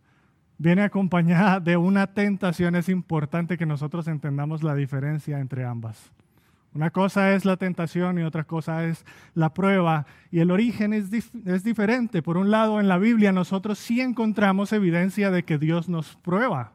viene 0.59 0.83
acompañada 0.83 1.59
de 1.59 1.77
una 1.77 2.05
tentación, 2.05 2.75
es 2.75 2.89
importante 2.89 3.57
que 3.57 3.65
nosotros 3.65 4.07
entendamos 4.07 4.61
la 4.61 4.75
diferencia 4.75 5.39
entre 5.39 5.65
ambas. 5.65 6.11
Una 6.75 6.91
cosa 6.91 7.33
es 7.33 7.45
la 7.45 7.57
tentación 7.57 8.19
y 8.19 8.23
otra 8.23 8.43
cosa 8.43 8.85
es 8.85 9.03
la 9.33 9.51
prueba. 9.55 10.05
Y 10.31 10.39
el 10.39 10.51
origen 10.51 10.93
es, 10.93 11.05
es, 11.45 11.63
diferente. 11.63 12.21
Por 12.21 12.37
un 12.37 12.51
lado, 12.51 12.79
en 12.79 12.87
la 12.87 12.99
Biblia 12.99 13.31
nosotros 13.31 13.79
sí 13.79 14.01
encontramos 14.01 14.71
evidencia 14.71 15.31
de 15.31 15.43
que 15.43 15.57
Dios 15.57 15.89
nos 15.89 16.15
prueba. 16.17 16.73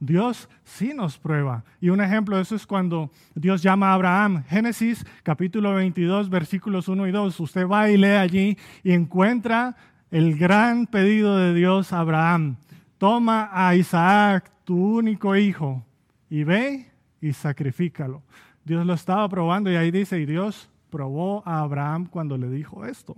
Dios 0.00 0.48
sí 0.64 0.92
nos 0.94 1.18
prueba. 1.18 1.64
Y 1.80 1.90
un 1.90 2.00
ejemplo 2.00 2.36
de 2.36 2.42
eso 2.42 2.54
es 2.54 2.66
cuando 2.66 3.10
Dios 3.34 3.62
llama 3.62 3.90
a 3.90 3.94
Abraham. 3.94 4.44
Génesis 4.48 5.04
capítulo 5.24 5.74
22, 5.74 6.30
versículos 6.30 6.88
1 6.88 7.08
y 7.08 7.10
2. 7.10 7.40
Usted 7.40 7.66
va 7.66 7.90
y 7.90 7.98
lee 7.98 8.06
allí 8.06 8.56
y 8.82 8.92
encuentra 8.92 9.76
el 10.10 10.38
gran 10.38 10.86
pedido 10.86 11.36
de 11.36 11.52
Dios 11.52 11.92
a 11.92 12.00
Abraham. 12.00 12.56
Toma 12.98 13.48
a 13.52 13.74
Isaac, 13.74 14.50
tu 14.64 14.98
único 14.98 15.36
hijo, 15.36 15.84
y 16.28 16.44
ve 16.44 16.90
y 17.20 17.32
sacrifícalo. 17.32 18.22
Dios 18.64 18.84
lo 18.84 18.92
estaba 18.92 19.28
probando 19.28 19.70
y 19.70 19.76
ahí 19.76 19.90
dice, 19.90 20.20
y 20.20 20.26
Dios 20.26 20.68
probó 20.90 21.42
a 21.46 21.60
Abraham 21.60 22.06
cuando 22.06 22.36
le 22.36 22.50
dijo 22.50 22.84
esto. 22.84 23.16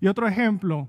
Y 0.00 0.08
otro 0.08 0.26
ejemplo 0.26 0.88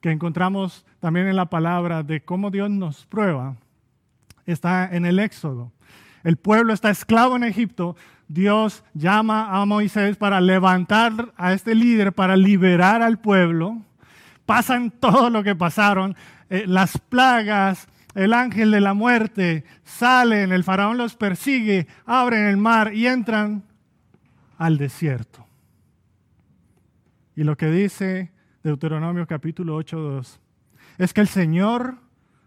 que 0.00 0.10
encontramos 0.10 0.84
también 1.00 1.26
en 1.26 1.36
la 1.36 1.46
palabra 1.46 2.02
de 2.02 2.22
cómo 2.22 2.50
Dios 2.50 2.70
nos 2.70 3.06
prueba 3.06 3.56
está 4.46 4.94
en 4.94 5.06
el 5.06 5.18
Éxodo. 5.18 5.72
El 6.22 6.36
pueblo 6.36 6.72
está 6.72 6.90
esclavo 6.90 7.36
en 7.36 7.44
Egipto. 7.44 7.96
Dios 8.28 8.84
llama 8.94 9.50
a 9.50 9.64
Moisés 9.66 10.16
para 10.16 10.40
levantar 10.40 11.32
a 11.36 11.52
este 11.52 11.74
líder, 11.74 12.12
para 12.12 12.36
liberar 12.36 13.02
al 13.02 13.18
pueblo. 13.18 13.78
Pasan 14.46 14.90
todo 14.90 15.30
lo 15.30 15.42
que 15.42 15.54
pasaron, 15.54 16.16
eh, 16.50 16.64
las 16.66 16.98
plagas, 16.98 17.88
el 18.14 18.32
ángel 18.32 18.70
de 18.70 18.80
la 18.80 18.94
muerte, 18.94 19.64
salen, 19.84 20.52
el 20.52 20.64
faraón 20.64 20.96
los 20.96 21.16
persigue, 21.16 21.86
abren 22.06 22.46
el 22.46 22.56
mar 22.56 22.94
y 22.94 23.06
entran 23.06 23.64
al 24.58 24.78
desierto. 24.78 25.46
Y 27.36 27.44
lo 27.44 27.56
que 27.56 27.70
dice 27.70 28.32
Deuteronomio 28.62 29.26
capítulo 29.26 29.78
8.2 29.78 30.38
es 30.98 31.12
que 31.12 31.20
el 31.20 31.28
Señor 31.28 31.98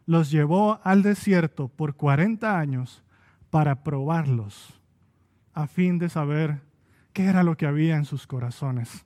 los 0.05 0.31
llevó 0.31 0.79
al 0.83 1.03
desierto 1.03 1.67
por 1.67 1.95
40 1.95 2.57
años 2.57 3.03
para 3.49 3.83
probarlos, 3.83 4.79
a 5.53 5.67
fin 5.67 5.97
de 5.99 6.09
saber 6.09 6.61
qué 7.11 7.25
era 7.25 7.43
lo 7.43 7.57
que 7.57 7.65
había 7.65 7.97
en 7.97 8.05
sus 8.05 8.25
corazones. 8.25 9.05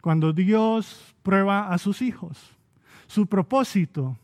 Cuando 0.00 0.32
Dios 0.32 1.14
prueba 1.22 1.72
a 1.72 1.78
sus 1.78 2.02
hijos, 2.02 2.56
su 3.14 3.28
propósito 3.28 4.18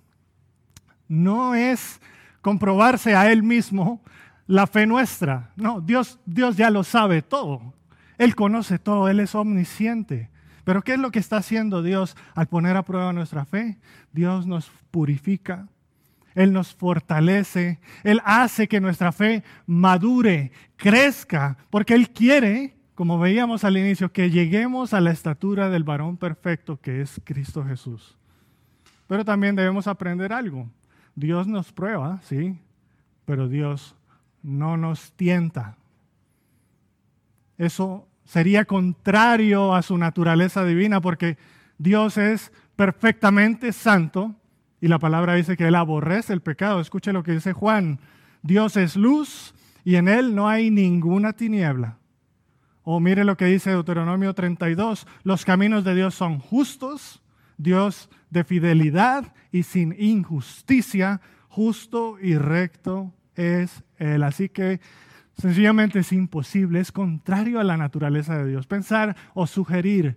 no 1.06 1.54
es 1.54 2.00
comprobarse 2.40 3.14
a 3.14 3.30
Él 3.30 3.44
mismo 3.44 4.02
la 4.48 4.66
fe 4.66 4.84
nuestra. 4.84 5.52
No, 5.54 5.80
Dios, 5.80 6.18
Dios 6.26 6.56
ya 6.56 6.70
lo 6.70 6.82
sabe 6.82 7.22
todo. 7.22 7.72
Él 8.18 8.34
conoce 8.34 8.80
todo, 8.80 9.08
Él 9.08 9.20
es 9.20 9.36
omnisciente. 9.36 10.28
Pero 10.64 10.82
¿qué 10.82 10.94
es 10.94 10.98
lo 10.98 11.12
que 11.12 11.20
está 11.20 11.36
haciendo 11.36 11.84
Dios 11.84 12.16
al 12.34 12.48
poner 12.48 12.76
a 12.76 12.84
prueba 12.84 13.12
nuestra 13.12 13.44
fe? 13.44 13.78
Dios 14.12 14.48
nos 14.48 14.68
purifica, 14.90 15.68
Él 16.34 16.52
nos 16.52 16.74
fortalece, 16.74 17.78
Él 18.02 18.20
hace 18.24 18.66
que 18.66 18.80
nuestra 18.80 19.12
fe 19.12 19.44
madure, 19.66 20.50
crezca, 20.76 21.58
porque 21.70 21.94
Él 21.94 22.10
quiere, 22.10 22.74
como 22.96 23.20
veíamos 23.20 23.62
al 23.62 23.76
inicio, 23.76 24.10
que 24.10 24.30
lleguemos 24.30 24.94
a 24.94 25.00
la 25.00 25.12
estatura 25.12 25.70
del 25.70 25.84
varón 25.84 26.16
perfecto 26.16 26.80
que 26.80 27.02
es 27.02 27.20
Cristo 27.24 27.64
Jesús. 27.64 28.16
Pero 29.10 29.24
también 29.24 29.56
debemos 29.56 29.88
aprender 29.88 30.32
algo. 30.32 30.70
Dios 31.16 31.48
nos 31.48 31.72
prueba, 31.72 32.20
sí, 32.22 32.56
pero 33.24 33.48
Dios 33.48 33.96
no 34.40 34.76
nos 34.76 35.10
tienta. 35.14 35.76
Eso 37.58 38.06
sería 38.24 38.66
contrario 38.66 39.74
a 39.74 39.82
su 39.82 39.98
naturaleza 39.98 40.64
divina 40.64 41.00
porque 41.00 41.38
Dios 41.76 42.18
es 42.18 42.52
perfectamente 42.76 43.72
santo 43.72 44.36
y 44.80 44.86
la 44.86 45.00
palabra 45.00 45.34
dice 45.34 45.56
que 45.56 45.66
Él 45.66 45.74
aborrece 45.74 46.32
el 46.32 46.40
pecado. 46.40 46.78
Escuche 46.78 47.12
lo 47.12 47.24
que 47.24 47.32
dice 47.32 47.52
Juan. 47.52 47.98
Dios 48.42 48.76
es 48.76 48.94
luz 48.94 49.56
y 49.82 49.96
en 49.96 50.06
Él 50.06 50.36
no 50.36 50.48
hay 50.48 50.70
ninguna 50.70 51.32
tiniebla. 51.32 51.98
O 52.84 53.00
mire 53.00 53.24
lo 53.24 53.36
que 53.36 53.46
dice 53.46 53.70
Deuteronomio 53.70 54.34
32. 54.34 55.08
Los 55.24 55.44
caminos 55.44 55.82
de 55.82 55.96
Dios 55.96 56.14
son 56.14 56.38
justos, 56.38 57.20
Dios 57.58 58.08
de 58.30 58.44
fidelidad 58.44 59.34
y 59.52 59.64
sin 59.64 59.94
injusticia, 59.98 61.20
justo 61.48 62.18
y 62.20 62.36
recto 62.36 63.12
es 63.34 63.82
Él. 63.98 64.22
Así 64.22 64.48
que 64.48 64.80
sencillamente 65.36 66.00
es 66.00 66.12
imposible, 66.12 66.80
es 66.80 66.92
contrario 66.92 67.60
a 67.60 67.64
la 67.64 67.76
naturaleza 67.76 68.38
de 68.38 68.48
Dios. 68.48 68.66
Pensar 68.66 69.16
o 69.34 69.46
sugerir 69.46 70.16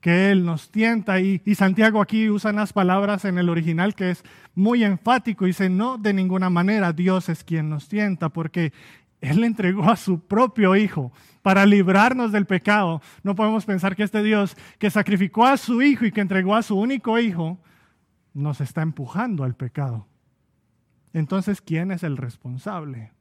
que 0.00 0.30
Él 0.30 0.44
nos 0.44 0.70
tienta 0.70 1.20
y, 1.20 1.42
y 1.44 1.54
Santiago 1.54 2.00
aquí 2.00 2.30
usa 2.30 2.52
unas 2.52 2.72
palabras 2.72 3.24
en 3.24 3.38
el 3.38 3.48
original 3.48 3.94
que 3.94 4.10
es 4.10 4.22
muy 4.54 4.84
enfático 4.84 5.44
y 5.44 5.50
dice, 5.50 5.68
no 5.68 5.98
de 5.98 6.12
ninguna 6.12 6.50
manera 6.50 6.92
Dios 6.92 7.28
es 7.28 7.42
quien 7.42 7.68
nos 7.68 7.88
tienta, 7.88 8.28
porque 8.28 8.72
él 9.20 9.42
entregó 9.44 9.90
a 9.90 9.96
su 9.96 10.20
propio 10.20 10.76
Hijo 10.76 11.12
para 11.42 11.66
librarnos 11.66 12.32
del 12.32 12.46
pecado. 12.46 13.02
No 13.22 13.34
podemos 13.34 13.64
pensar 13.64 13.96
que 13.96 14.04
este 14.04 14.22
Dios 14.22 14.56
que 14.78 14.90
sacrificó 14.90 15.46
a 15.46 15.56
su 15.56 15.82
Hijo 15.82 16.04
y 16.04 16.12
que 16.12 16.20
entregó 16.20 16.54
a 16.54 16.62
su 16.62 16.78
único 16.78 17.18
Hijo 17.18 17.58
nos 18.32 18.60
está 18.60 18.82
empujando 18.82 19.44
al 19.44 19.56
pecado. 19.56 20.06
Entonces, 21.12 21.60
¿quién 21.60 21.90
es 21.90 22.02
el 22.02 22.16
responsable? 22.16 23.12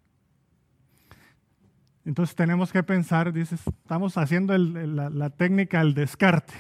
Entonces 2.06 2.36
tenemos 2.36 2.72
que 2.72 2.84
pensar, 2.84 3.34
dices, 3.34 3.62
estamos 3.68 4.18
haciendo 4.18 4.58
la, 4.58 5.10
la 5.10 5.30
técnica 5.30 5.80
del 5.80 5.94
descarte. 5.94 6.54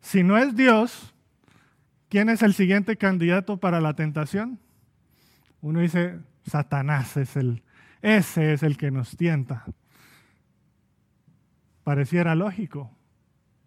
Si 0.00 0.22
no 0.22 0.38
es 0.38 0.56
Dios, 0.56 1.14
¿quién 2.08 2.28
es 2.30 2.42
el 2.42 2.54
siguiente 2.54 2.96
candidato 2.96 3.58
para 3.58 3.80
la 3.80 3.94
tentación? 3.94 4.58
Uno 5.60 5.80
dice, 5.80 6.20
Satanás 6.44 7.16
es 7.16 7.36
el, 7.36 7.62
ese 8.02 8.52
es 8.52 8.62
el 8.62 8.76
que 8.76 8.90
nos 8.90 9.16
tienta. 9.16 9.64
Pareciera 11.84 12.34
lógico, 12.34 12.90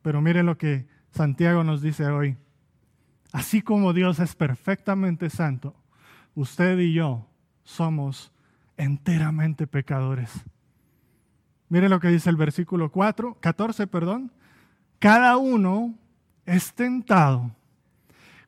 pero 0.02 0.22
mire 0.22 0.44
lo 0.44 0.58
que 0.58 0.88
Santiago 1.12 1.64
nos 1.64 1.82
dice 1.82 2.06
hoy. 2.08 2.38
Así 3.32 3.62
como 3.62 3.94
Dios 3.94 4.20
es 4.20 4.36
perfectamente 4.36 5.30
santo, 5.30 5.76
usted 6.36 6.78
y 6.80 6.94
yo 6.94 7.28
somos 7.64 8.32
enteramente 8.78 9.68
pecadores. 9.68 10.32
Mire 11.70 11.88
lo 11.88 12.00
que 12.00 12.08
dice 12.08 12.30
el 12.30 12.36
versículo 12.36 12.92
4, 12.92 13.38
14, 13.40 13.88
perdón. 13.88 14.32
Cada 14.98 15.38
uno 15.38 15.94
es 16.46 16.74
tentado 16.74 17.52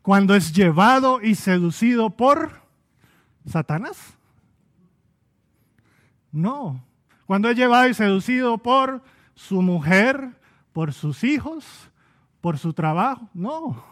cuando 0.02 0.36
es 0.36 0.52
llevado 0.52 1.22
y 1.22 1.36
seducido 1.36 2.10
por 2.10 2.62
Satanás. 3.46 4.18
No. 6.32 6.84
Cuando 7.26 7.50
es 7.50 7.58
llevado 7.58 7.88
y 7.88 7.94
seducido 7.94 8.58
por 8.58 9.02
su 9.36 9.62
mujer, 9.62 10.38
por 10.74 10.94
sus 10.94 11.24
hijos, 11.24 11.66
por 12.42 12.58
su 12.58 12.74
trabajo. 12.74 13.30
No. 13.34 13.84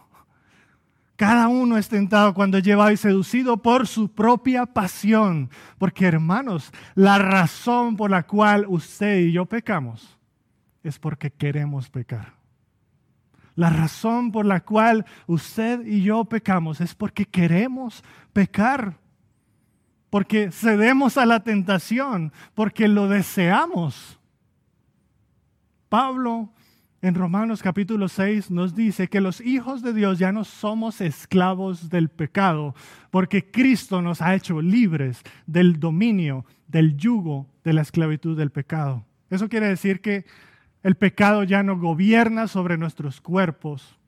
Cada 1.16 1.50
uno 1.50 1.78
es 1.78 1.90
tentado 1.90 2.34
cuando 2.34 2.58
es 2.58 2.64
llevado 2.64 2.92
y 2.92 2.98
seducido 2.98 3.58
por 3.58 3.88
su 3.88 4.10
propia 4.10 4.66
pasión. 4.66 5.50
Porque 5.78 6.06
hermanos, 6.06 6.72
la 6.96 7.18
razón 7.18 7.98
por 7.98 8.10
la 8.10 8.24
cual 8.24 8.66
usted 8.70 9.20
y 9.20 9.34
yo 9.34 9.46
pecamos 9.46 10.18
es 10.82 10.98
porque 10.98 11.30
queremos 11.30 11.90
pecar. 11.90 12.34
La 13.56 13.70
razón 13.70 14.32
por 14.32 14.46
la 14.46 14.62
cual 14.62 15.06
usted 15.28 15.86
y 15.86 16.04
yo 16.04 16.24
pecamos 16.24 16.80
es 16.80 16.96
porque 16.96 17.26
queremos 17.26 18.02
pecar 18.32 18.98
porque 20.10 20.52
cedemos 20.52 21.18
a 21.18 21.26
la 21.26 21.42
tentación, 21.42 22.32
porque 22.56 22.88
lo 22.88 23.08
deseamos. 23.08 24.20
Pablo 25.90 26.50
en 27.02 27.16
Romanos 27.16 27.64
capítulo 27.64 28.10
6 28.10 28.52
nos 28.52 28.76
dice 28.76 29.08
que 29.08 29.22
los 29.22 29.40
hijos 29.42 29.82
de 29.82 29.94
Dios 29.94 30.20
ya 30.20 30.32
no 30.32 30.44
somos 30.44 31.00
esclavos 31.00 31.90
del 31.90 32.10
pecado, 32.10 32.76
porque 33.10 33.50
Cristo 33.50 34.02
nos 34.02 34.22
ha 34.22 34.36
hecho 34.36 34.62
libres 34.62 35.22
del 35.48 35.80
dominio, 35.80 36.46
del 36.68 36.98
yugo 36.98 37.48
de 37.64 37.74
la 37.74 37.82
esclavitud 37.82 38.38
del 38.38 38.52
pecado. 38.52 39.06
Eso 39.30 39.48
quiere 39.48 39.68
decir 39.68 40.02
que 40.02 40.26
el 40.84 40.96
pecado 40.96 41.44
ya 41.44 41.64
no 41.64 41.78
gobierna 41.78 42.48
sobre 42.48 42.78
nuestros 42.78 43.22
cuerpos, 43.22 43.99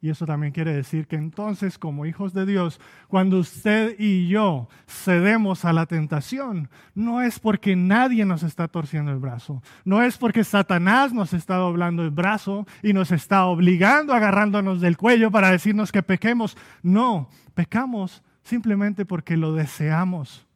y 0.00 0.10
eso 0.10 0.26
también 0.26 0.52
quiere 0.52 0.74
decir 0.74 1.06
que 1.06 1.16
entonces 1.16 1.78
como 1.78 2.04
hijos 2.04 2.34
de 2.34 2.44
Dios, 2.44 2.80
cuando 3.08 3.38
usted 3.38 3.96
y 3.98 4.28
yo 4.28 4.68
cedemos 4.86 5.64
a 5.64 5.72
la 5.72 5.86
tentación, 5.86 6.68
no 6.94 7.22
es 7.22 7.38
porque 7.38 7.76
nadie 7.76 8.24
nos 8.24 8.42
está 8.42 8.68
torciendo 8.68 9.10
el 9.10 9.18
brazo, 9.18 9.62
no 9.84 10.02
es 10.02 10.18
porque 10.18 10.44
Satanás 10.44 11.14
nos 11.14 11.32
está 11.32 11.56
doblando 11.56 12.02
el 12.02 12.10
brazo 12.10 12.66
y 12.82 12.92
nos 12.92 13.10
está 13.10 13.46
obligando, 13.46 14.12
agarrándonos 14.12 14.80
del 14.80 14.98
cuello 14.98 15.30
para 15.30 15.50
decirnos 15.50 15.90
que 15.90 16.02
pequemos. 16.02 16.56
No, 16.82 17.30
pecamos 17.54 18.22
simplemente 18.42 19.06
porque 19.06 19.36
lo 19.36 19.54
deseamos. 19.54 20.46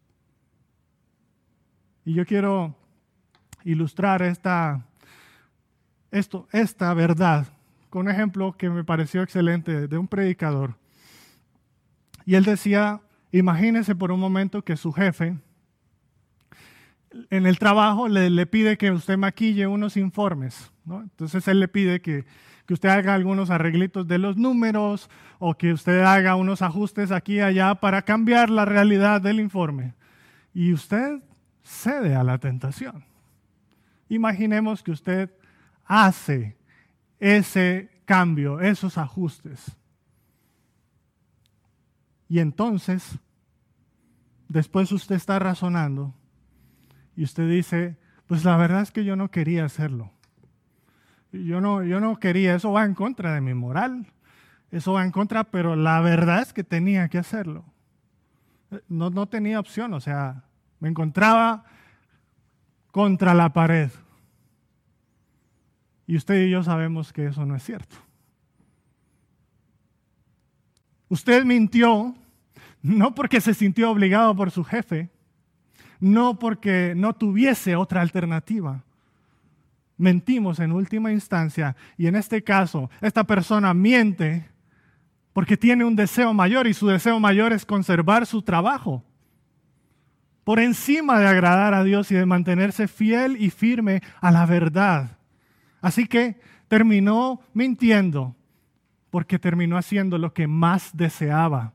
Y 2.05 2.15
yo 2.15 2.27
quiero 2.27 2.77
ilustrar 3.65 4.23
esta, 4.23 4.87
esto, 6.11 6.47
esta 6.53 6.93
verdad 6.93 7.47
con 7.91 8.07
un 8.07 8.11
ejemplo 8.11 8.57
que 8.57 8.71
me 8.71 8.85
pareció 8.85 9.23
excelente 9.23 9.89
de 9.89 9.99
un 9.99 10.09
predicador. 10.09 10.77
Y 12.25 12.37
él 12.37 12.45
decía, 12.45 13.01
imagínese 13.33 13.95
por 13.95 14.13
un 14.13 14.21
momento 14.21 14.63
que 14.63 14.77
su 14.77 14.93
jefe 14.93 15.37
en 17.31 17.47
el 17.47 17.59
trabajo 17.59 18.09
le, 18.09 18.47
pide 18.47 18.79
que 18.79 18.93
usted 18.93 19.19
maquille 19.19 19.67
unos 19.67 19.97
informes. 19.97 20.71
Entonces 20.89 21.47
él 21.49 21.59
le 21.59 21.67
pide 21.67 22.01
que, 22.01 22.25
que 22.67 22.75
usted 22.75 22.89
haga 22.89 23.15
algunos 23.15 23.51
arreglitos 23.51 24.07
de 24.07 24.19
los 24.19 24.37
números 24.37 25.11
o 25.41 25.55
que 25.55 25.73
usted 25.73 26.01
haga 26.03 26.37
unos 26.37 26.63
ajustes 26.63 27.11
aquí 27.11 27.35
y 27.35 27.41
allá 27.41 27.75
para 27.75 28.03
cambiar 28.03 28.49
la 28.49 28.65
realidad 28.65 29.21
del 29.21 29.41
informe. 29.41 29.95
Y 30.55 30.73
usted 30.73 31.21
cede 31.65 32.15
a 32.15 32.23
la 32.23 32.39
tentación. 32.39 33.05
Imaginemos 34.09 34.83
que 34.83 34.93
usted 34.93 35.31
hace 35.85 36.57
ese 37.21 38.03
cambio, 38.05 38.61
esos 38.61 38.99
ajustes. 38.99 39.77
Y 42.29 42.41
entonces, 42.41 43.19
después 44.49 44.91
usted 44.91 45.17
está 45.17 45.39
razonando 45.39 46.15
y 47.17 47.25
usted 47.25 47.49
dice, 47.49 47.97
pues 48.27 48.45
la 48.45 48.57
verdad 48.57 48.83
es 48.83 48.91
que 48.91 49.05
yo 49.05 49.17
no 49.17 49.31
quería 49.31 49.65
hacerlo. 49.65 50.13
Yo 51.33 51.61
no, 51.61 51.85
yo 51.85 52.01
no 52.01 52.19
quería, 52.19 52.55
eso 52.55 52.73
va 52.73 52.85
en 52.85 52.95
contra 52.95 53.35
de 53.35 53.41
mi 53.41 53.55
moral, 53.55 54.07
eso 54.71 54.95
va 54.95 55.05
en 55.05 55.13
contra, 55.13 55.45
pero 55.45 55.77
la 55.77 56.01
verdad 56.01 56.43
es 56.43 56.53
que 56.53 56.65
tenía 56.65 57.09
que 57.09 57.19
hacerlo. 57.19 57.65
No, 58.89 59.11
no 59.11 59.27
tenía 59.27 59.61
opción, 59.61 59.95
o 59.95 60.01
sea, 60.01 60.45
me 60.79 60.89
encontraba 60.89 61.65
contra 62.91 63.35
la 63.35 63.53
pared. 63.53 63.91
Y 66.11 66.17
usted 66.17 66.45
y 66.45 66.51
yo 66.51 66.61
sabemos 66.65 67.13
que 67.13 67.27
eso 67.27 67.47
no 67.47 67.55
es 67.55 67.63
cierto. 67.63 67.95
Usted 71.09 71.45
mintió 71.45 72.17
no 72.83 73.15
porque 73.15 73.41
se 73.41 73.55
sintió 73.55 73.93
obligado 73.93 74.35
por 74.35 74.51
su 74.51 74.65
jefe, 74.65 75.09
no 76.01 76.37
porque 76.37 76.95
no 76.97 77.13
tuviese 77.13 77.77
otra 77.77 78.01
alternativa. 78.01 78.83
Mentimos 79.99 80.59
en 80.59 80.73
última 80.73 81.13
instancia 81.13 81.77
y 81.97 82.09
en 82.09 82.17
este 82.17 82.43
caso 82.43 82.91
esta 83.01 83.23
persona 83.23 83.73
miente 83.73 84.49
porque 85.33 85.57
tiene 85.57 85.85
un 85.85 85.95
deseo 85.95 86.35
mayor 86.35 86.67
y 86.67 86.75
su 86.75 86.89
deseo 86.89 87.21
mayor 87.21 87.53
es 87.53 87.65
conservar 87.65 88.27
su 88.27 88.43
trabajo 88.43 89.05
por 90.43 90.59
encima 90.59 91.21
de 91.21 91.29
agradar 91.29 91.73
a 91.73 91.85
Dios 91.85 92.11
y 92.11 92.17
de 92.17 92.27
mantenerse 92.27 92.89
fiel 92.89 93.37
y 93.41 93.51
firme 93.51 94.03
a 94.21 94.33
la 94.33 94.45
verdad. 94.45 95.20
Así 95.81 96.07
que 96.07 96.41
terminó 96.69 97.41
mintiendo 97.53 98.37
porque 99.11 99.39
terminó 99.39 99.77
haciendo 99.77 100.19
lo 100.19 100.33
que 100.33 100.47
más 100.47 100.97
deseaba. 100.97 101.73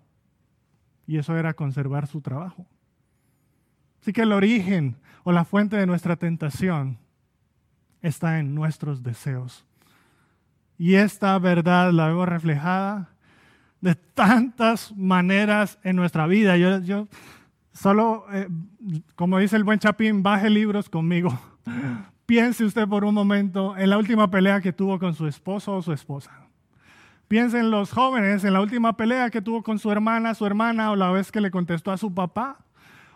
Y 1.07 1.17
eso 1.17 1.37
era 1.37 1.53
conservar 1.53 2.07
su 2.07 2.21
trabajo. 2.21 2.65
Así 4.01 4.13
que 4.13 4.21
el 4.21 4.31
origen 4.31 4.95
o 5.23 5.31
la 5.31 5.43
fuente 5.43 5.75
de 5.75 5.85
nuestra 5.85 6.15
tentación 6.15 6.97
está 8.01 8.39
en 8.39 8.55
nuestros 8.55 9.03
deseos. 9.03 9.65
Y 10.77 10.95
esta 10.95 11.37
verdad 11.39 11.91
la 11.91 12.07
veo 12.07 12.25
reflejada 12.25 13.09
de 13.81 13.95
tantas 13.95 14.95
maneras 14.95 15.79
en 15.83 15.95
nuestra 15.95 16.27
vida. 16.27 16.57
Yo, 16.57 17.07
solo, 17.73 18.25
eh, 18.31 18.47
como 19.15 19.39
dice 19.39 19.55
el 19.55 19.63
buen 19.63 19.79
Chapín, 19.79 20.23
baje 20.23 20.49
libros 20.49 20.89
conmigo 20.89 21.37
Piense 22.25 22.65
usted 22.65 22.87
por 22.87 23.05
un 23.05 23.13
momento 23.13 23.77
en 23.77 23.89
la 23.89 23.97
última 23.97 24.31
pelea 24.31 24.59
que 24.59 24.73
tuvo 24.73 24.97
con 24.97 25.13
su 25.13 25.27
esposo 25.27 25.75
o 25.75 25.81
su 25.81 25.93
esposa. 25.93 26.31
Piense 27.27 27.59
en 27.59 27.71
los 27.71 27.91
jóvenes, 27.91 28.43
en 28.43 28.53
la 28.53 28.61
última 28.61 28.97
pelea 28.97 29.29
que 29.29 29.41
tuvo 29.41 29.63
con 29.63 29.79
su 29.79 29.91
hermana, 29.91 30.33
su 30.33 30.45
hermana, 30.45 30.91
o 30.91 30.95
la 30.95 31.11
vez 31.11 31.31
que 31.31 31.41
le 31.41 31.51
contestó 31.51 31.91
a 31.91 31.97
su 31.97 32.13
papá, 32.13 32.59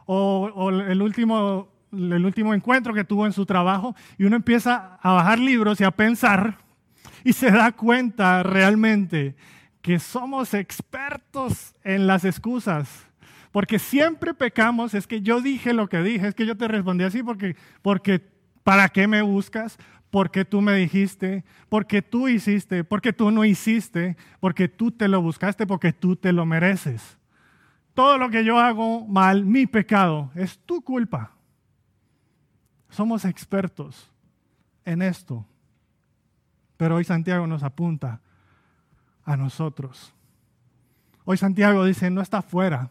o, 0.06 0.70
el, 0.70 1.02
último, 1.02 1.70
el 1.92 2.26
último 2.26 2.54
encuentro 2.54 2.94
que 2.94 3.04
tuvo 3.04 3.26
en 3.26 3.34
su 3.34 3.46
trabajo. 3.46 3.96
Y 4.18 4.26
uno 4.26 4.36
empieza 4.36 4.98
a 5.02 5.14
bajar 5.14 5.40
libros 5.40 5.80
y 5.82 5.84
a 5.84 5.92
pensar 5.92 6.58
y 7.24 7.34
se 7.34 7.52
da 7.52 7.72
cuenta 7.72 8.44
realmente 8.44 9.36
que 9.82 10.00
somos 10.00 10.54
expertos 10.54 11.76
en 11.84 12.08
las 12.08 12.26
excusas. 12.26 13.08
Porque 13.52 13.80
siempre 13.80 14.34
pecamos, 14.34 14.94
es 14.94 15.08
que 15.08 15.22
yo 15.22 15.42
dije 15.42 15.74
lo 15.74 15.88
que 15.88 16.02
dije, 16.02 16.28
es 16.28 16.36
que 16.36 16.46
yo 16.46 16.56
te 16.58 16.68
respondí 16.68 17.04
así 17.04 17.24
porque, 17.24 17.56
porque 17.82 18.22
¿Para 18.64 18.90
qué 18.90 19.08
me 19.08 19.22
buscas? 19.22 19.78
Porque 20.10 20.44
tú 20.44 20.62
me 20.62 20.74
dijiste, 20.76 21.44
porque 21.70 22.02
tú 22.02 22.28
hiciste, 22.28 22.84
porque 22.84 23.14
tú 23.14 23.32
no 23.32 23.46
hiciste, 23.46 24.18
porque 24.40 24.68
tú 24.68 24.92
te 24.92 25.08
lo 25.08 25.22
buscaste, 25.22 25.68
porque 25.68 25.94
tú 25.94 26.16
te 26.16 26.34
lo 26.34 26.46
mereces. 26.46 27.18
Todo 27.94 28.18
lo 28.18 28.30
que 28.30 28.44
yo 28.44 28.60
hago 28.60 29.06
mal, 29.08 29.46
mi 29.46 29.68
pecado, 29.68 30.32
es 30.36 30.58
tu 30.66 30.82
culpa. 30.82 31.32
Somos 32.90 33.26
expertos 33.26 34.12
en 34.86 35.02
esto. 35.02 35.46
Pero 36.78 36.96
hoy 36.96 37.04
Santiago 37.04 37.46
nos 37.46 37.62
apunta 37.62 38.22
a 39.26 39.38
nosotros. 39.38 40.14
Hoy 41.26 41.38
Santiago 41.38 41.86
dice, 41.86 42.10
no 42.10 42.22
está 42.22 42.40
afuera, 42.40 42.90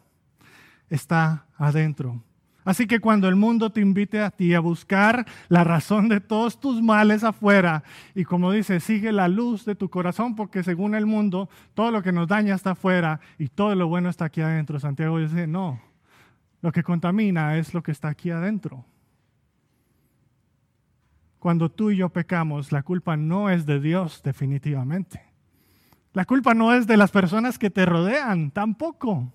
está 0.89 1.47
adentro. 1.57 2.23
Así 2.69 2.87
que 2.87 3.01
cuando 3.01 3.31
el 3.31 3.35
mundo 3.35 3.73
te 3.73 3.81
invite 3.81 4.21
a 4.21 4.31
ti 4.31 4.53
a 4.53 4.61
buscar 4.61 5.25
la 5.49 5.65
razón 5.65 6.11
de 6.11 6.21
todos 6.21 6.61
tus 6.61 6.83
males 6.83 7.25
afuera, 7.25 7.83
y 8.15 8.25
como 8.25 8.53
dice, 8.53 8.79
sigue 8.79 9.11
la 9.11 9.27
luz 9.27 9.65
de 9.65 9.75
tu 9.75 9.89
corazón, 9.89 10.37
porque 10.37 10.63
según 10.63 10.95
el 10.95 11.07
mundo, 11.07 11.49
todo 11.73 11.91
lo 11.91 12.03
que 12.03 12.13
nos 12.13 12.29
daña 12.29 12.55
está 12.55 12.73
afuera 12.73 13.21
y 13.39 13.49
todo 13.49 13.75
lo 13.75 13.89
bueno 13.89 14.11
está 14.11 14.27
aquí 14.27 14.43
adentro. 14.43 14.79
Santiago 14.79 15.19
dice, 15.19 15.47
no, 15.47 15.81
lo 16.61 16.71
que 16.71 16.83
contamina 16.83 17.57
es 17.57 17.73
lo 17.73 17.83
que 17.83 17.91
está 17.91 18.09
aquí 18.09 18.31
adentro. 18.31 18.85
Cuando 21.39 21.71
tú 21.71 21.91
y 21.91 21.97
yo 21.97 22.11
pecamos, 22.11 22.71
la 22.71 22.83
culpa 22.83 23.17
no 23.17 23.49
es 23.49 23.65
de 23.65 23.81
Dios 23.81 24.21
definitivamente. 24.23 25.23
La 26.13 26.27
culpa 26.27 26.53
no 26.53 26.75
es 26.75 26.87
de 26.87 26.99
las 26.99 27.13
personas 27.13 27.59
que 27.59 27.71
te 27.71 27.87
rodean, 27.87 28.51
tampoco. 28.51 29.33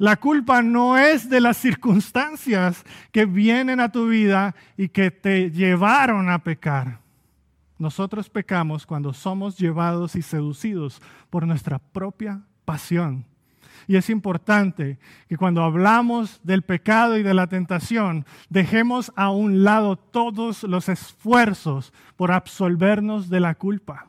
La 0.00 0.16
culpa 0.16 0.62
no 0.62 0.96
es 0.96 1.28
de 1.28 1.42
las 1.42 1.58
circunstancias 1.58 2.86
que 3.12 3.26
vienen 3.26 3.80
a 3.80 3.92
tu 3.92 4.08
vida 4.08 4.54
y 4.78 4.88
que 4.88 5.10
te 5.10 5.50
llevaron 5.50 6.30
a 6.30 6.38
pecar. 6.38 7.00
Nosotros 7.76 8.30
pecamos 8.30 8.86
cuando 8.86 9.12
somos 9.12 9.58
llevados 9.58 10.16
y 10.16 10.22
seducidos 10.22 11.02
por 11.28 11.46
nuestra 11.46 11.78
propia 11.78 12.40
pasión. 12.64 13.26
Y 13.86 13.96
es 13.96 14.08
importante 14.08 14.98
que 15.28 15.36
cuando 15.36 15.62
hablamos 15.62 16.40
del 16.44 16.62
pecado 16.62 17.18
y 17.18 17.22
de 17.22 17.34
la 17.34 17.48
tentación, 17.48 18.24
dejemos 18.48 19.12
a 19.16 19.28
un 19.28 19.64
lado 19.64 19.96
todos 19.96 20.62
los 20.62 20.88
esfuerzos 20.88 21.92
por 22.16 22.32
absolvernos 22.32 23.28
de 23.28 23.40
la 23.40 23.54
culpa. 23.54 24.06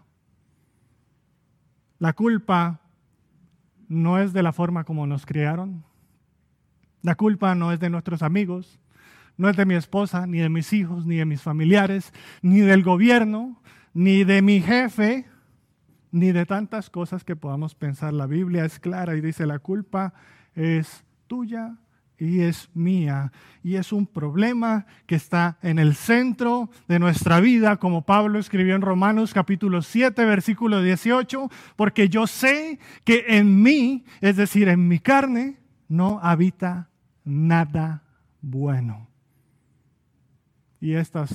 La 1.99 2.13
culpa 2.13 2.80
no 3.91 4.19
es 4.19 4.31
de 4.31 4.41
la 4.41 4.53
forma 4.53 4.85
como 4.85 5.05
nos 5.05 5.25
criaron. 5.25 5.83
La 7.01 7.15
culpa 7.15 7.55
no 7.55 7.73
es 7.73 7.79
de 7.81 7.89
nuestros 7.89 8.21
amigos, 8.21 8.79
no 9.35 9.49
es 9.49 9.57
de 9.57 9.65
mi 9.65 9.75
esposa, 9.75 10.25
ni 10.27 10.39
de 10.39 10.47
mis 10.47 10.71
hijos, 10.71 11.05
ni 11.05 11.17
de 11.17 11.25
mis 11.25 11.41
familiares, 11.41 12.13
ni 12.41 12.61
del 12.61 12.83
gobierno, 12.83 13.61
ni 13.93 14.23
de 14.23 14.41
mi 14.41 14.61
jefe, 14.61 15.27
ni 16.09 16.31
de 16.31 16.45
tantas 16.45 16.89
cosas 16.89 17.25
que 17.25 17.35
podamos 17.35 17.75
pensar. 17.75 18.13
La 18.13 18.27
Biblia 18.27 18.63
es 18.63 18.79
clara 18.79 19.17
y 19.17 19.21
dice, 19.21 19.45
la 19.45 19.59
culpa 19.59 20.13
es 20.55 21.03
tuya 21.27 21.75
y 22.21 22.41
es 22.41 22.69
mía. 22.75 23.31
Y 23.63 23.75
es 23.77 23.91
un 23.91 24.05
problema 24.05 24.85
que 25.07 25.15
está 25.15 25.57
en 25.63 25.79
el 25.79 25.95
centro 25.95 26.69
de 26.87 26.99
nuestra 26.99 27.39
vida, 27.39 27.77
como 27.77 28.03
Pablo 28.03 28.37
escribió 28.37 28.75
en 28.75 28.83
Romanos 28.83 29.33
capítulo 29.33 29.81
7, 29.81 30.23
versículo 30.25 30.83
18, 30.83 31.49
porque 31.75 32.09
yo 32.09 32.27
sé 32.27 32.79
que 33.05 33.25
en 33.27 33.63
mí, 33.63 34.05
es 34.21 34.35
decir, 34.35 34.67
en 34.67 34.87
mi 34.87 34.99
carne, 34.99 35.57
no 35.87 36.19
habita 36.21 36.89
nada 37.23 38.03
bueno. 38.39 39.07
Y 40.79 40.93
estas 40.93 41.33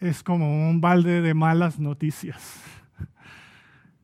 es 0.00 0.24
como 0.24 0.68
un 0.68 0.80
balde 0.80 1.20
de 1.20 1.34
malas 1.34 1.78
noticias. 1.78 2.60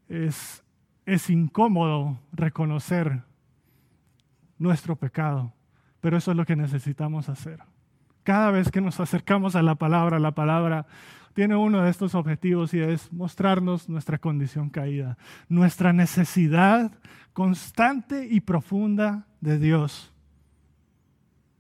Es, 0.09 0.63
es 1.05 1.31
incómodo 1.31 2.21
reconocer 2.31 3.25
nuestro 4.59 4.97
pecado, 4.97 5.53
pero 6.01 6.17
eso 6.17 6.31
es 6.31 6.37
lo 6.37 6.45
que 6.45 6.57
necesitamos 6.57 7.29
hacer. 7.29 7.61
Cada 8.23 8.51
vez 8.51 8.71
que 8.71 8.81
nos 8.81 8.99
acercamos 8.99 9.55
a 9.55 9.63
la 9.63 9.77
palabra, 9.77 10.19
la 10.19 10.33
palabra 10.33 10.87
tiene 11.35 11.55
uno 11.55 11.83
de 11.83 11.91
estos 11.91 12.15
objetivos 12.15 12.73
y 12.75 12.81
es 12.81 13.13
mostrarnos 13.13 13.89
nuestra 13.89 14.19
condición 14.19 14.71
caída, 14.71 15.19
nuestra 15.49 15.93
necesidad 15.93 16.93
constante 17.35 18.27
y 18.31 18.41
profunda 18.41 19.27
de 19.41 19.59
Dios. 19.59 20.13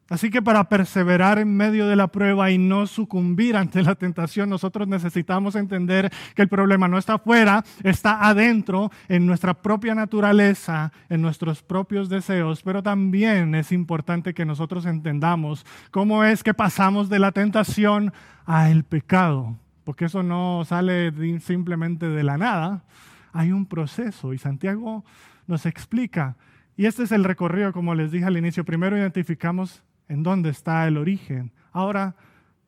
Así 0.08 0.30
que 0.30 0.40
para 0.40 0.68
perseverar 0.68 1.40
en 1.40 1.56
medio 1.56 1.88
de 1.88 1.96
la 1.96 2.06
prueba 2.06 2.52
y 2.52 2.58
no 2.58 2.86
sucumbir 2.86 3.56
ante 3.56 3.82
la 3.82 3.96
tentación, 3.96 4.48
nosotros 4.48 4.86
necesitamos 4.86 5.56
entender 5.56 6.12
que 6.36 6.42
el 6.42 6.48
problema 6.48 6.86
no 6.86 6.96
está 6.96 7.14
afuera, 7.14 7.64
está 7.82 8.28
adentro, 8.28 8.92
en 9.08 9.26
nuestra 9.26 9.54
propia 9.54 9.96
naturaleza, 9.96 10.92
en 11.08 11.22
nuestros 11.22 11.64
propios 11.64 12.08
deseos, 12.08 12.62
pero 12.62 12.84
también 12.84 13.56
es 13.56 13.72
importante 13.72 14.32
que 14.32 14.44
nosotros 14.44 14.86
entendamos 14.86 15.66
cómo 15.90 16.22
es 16.22 16.44
que 16.44 16.54
pasamos 16.54 17.08
de 17.08 17.18
la 17.18 17.32
tentación 17.32 18.12
al 18.44 18.84
pecado, 18.84 19.56
porque 19.82 20.04
eso 20.04 20.22
no 20.22 20.64
sale 20.64 21.12
simplemente 21.40 22.08
de 22.08 22.22
la 22.22 22.38
nada, 22.38 22.84
hay 23.32 23.50
un 23.50 23.66
proceso 23.66 24.32
y 24.32 24.38
Santiago 24.38 25.04
nos 25.48 25.66
explica. 25.66 26.36
Y 26.76 26.86
este 26.86 27.02
es 27.02 27.12
el 27.12 27.24
recorrido, 27.24 27.72
como 27.72 27.94
les 27.94 28.12
dije 28.12 28.26
al 28.26 28.36
inicio. 28.36 28.64
Primero 28.64 28.98
identificamos 28.98 29.82
en 30.08 30.22
dónde 30.22 30.50
está 30.50 30.86
el 30.86 30.96
origen. 30.96 31.52
Ahora 31.72 32.14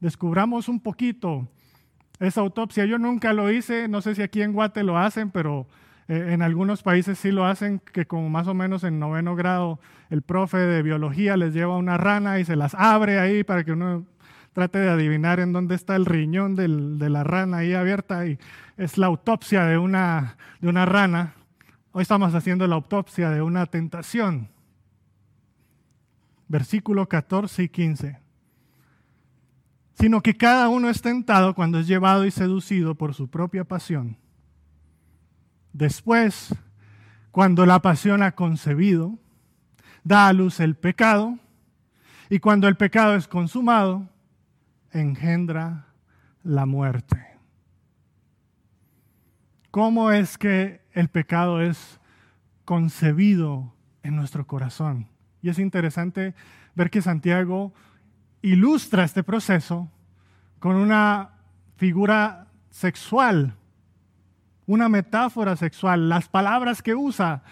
descubramos 0.01 0.69
un 0.69 0.81
poquito 0.81 1.49
esa 2.21 2.41
autopsia. 2.41 2.85
Yo 2.85 2.99
nunca 2.99 3.33
lo 3.33 3.51
hice, 3.51 3.89
no 3.89 4.01
sé 4.01 4.15
si 4.15 4.23
aquí 4.23 4.43
en 4.43 4.53
Guate 4.53 4.83
lo 4.83 4.99
hacen, 4.99 5.31
pero 5.31 5.67
eh, 6.09 6.31
en 6.31 6.43
algunos 6.43 6.83
países 6.83 7.19
sí 7.19 7.31
lo 7.31 7.47
hacen, 7.47 7.81
que 7.81 8.07
como 8.07 8.29
más 8.29 8.47
o 8.49 8.55
menos 8.55 8.85
en 8.85 8.99
noveno 8.99 9.37
grado 9.37 9.79
el 10.11 10.23
profe 10.23 10.59
de 10.59 10.83
biología 10.83 11.37
les 11.37 11.55
lleva 11.55 11.77
una 11.77 11.97
rana 11.97 12.41
y 12.41 12.45
se 12.45 12.57
las 12.57 12.75
abre 12.75 13.19
ahí 13.19 13.45
para 13.45 13.65
que 13.65 13.73
uno 13.73 14.05
trate 14.53 14.79
de 14.79 14.91
adivinar 14.91 15.39
en 15.39 15.53
dónde 15.53 15.75
está 15.75 15.95
el 15.95 16.07
riñón 16.07 16.57
de 16.57 17.09
la 17.11 17.23
rana 17.23 17.59
ahí 17.59 17.75
abierta 17.75 18.27
y 18.27 18.39
es 18.77 18.99
la 18.99 19.07
autopsia 19.07 19.65
de 19.65 19.79
una, 19.79 20.37
de 20.61 20.69
una 20.69 20.85
rana. 20.85 21.35
Hoy 21.93 22.03
estamos 22.03 22.35
haciendo 22.35 22.67
la 22.67 22.75
autopsia 22.75 23.31
de 23.31 23.43
una 23.43 23.67
tentación 23.67 24.49
versículo 26.49 27.09
14 27.09 27.63
y 27.63 27.69
15. 27.69 28.19
Sino 29.95 30.23
que 30.23 30.37
cada 30.37 30.69
uno 30.69 30.89
es 30.89 31.03
tentado 31.03 31.55
cuando 31.55 31.79
es 31.79 31.87
llevado 31.87 32.25
y 32.25 32.31
seducido 32.31 32.95
por 32.95 33.15
su 33.15 33.29
propia 33.29 33.65
pasión. 33.65 34.17
Después, 35.73 36.55
cuando 37.31 37.67
la 37.67 37.81
pasión 37.81 38.23
ha 38.23 38.33
concebido, 38.33 39.19
da 40.03 40.29
a 40.29 40.33
luz 40.33 40.61
el 40.61 40.75
pecado, 40.75 41.39
y 42.31 42.41
cuando 42.41 42.69
el 42.69 42.77
pecado 42.77 43.15
es 43.15 43.29
consumado, 43.29 44.09
engendra 44.91 45.87
la 46.43 46.67
muerte. 46.67 47.27
¿Cómo 49.71 50.11
es 50.11 50.39
que 50.39 50.81
el 50.93 51.09
pecado 51.09 51.61
es 51.61 52.01
concebido 52.65 53.75
en 54.03 54.17
nuestro 54.17 54.47
corazón? 54.47 55.09
Y 55.43 55.49
es 55.49 55.59
interesante 55.59 56.35
ver 56.75 56.91
que 56.91 57.03
Santiago 57.03 57.73
ilustra 58.43 59.05
este 59.05 59.23
proceso 59.23 59.91
con 60.59 60.77
una 60.77 61.31
figura 61.77 62.49
sexual, 62.71 63.55
una 64.67 64.89
metáfora 64.89 65.57
sexual. 65.57 66.09
Las 66.09 66.29
palabras 66.29 66.83
que 66.83 66.95
usa 66.95 67.43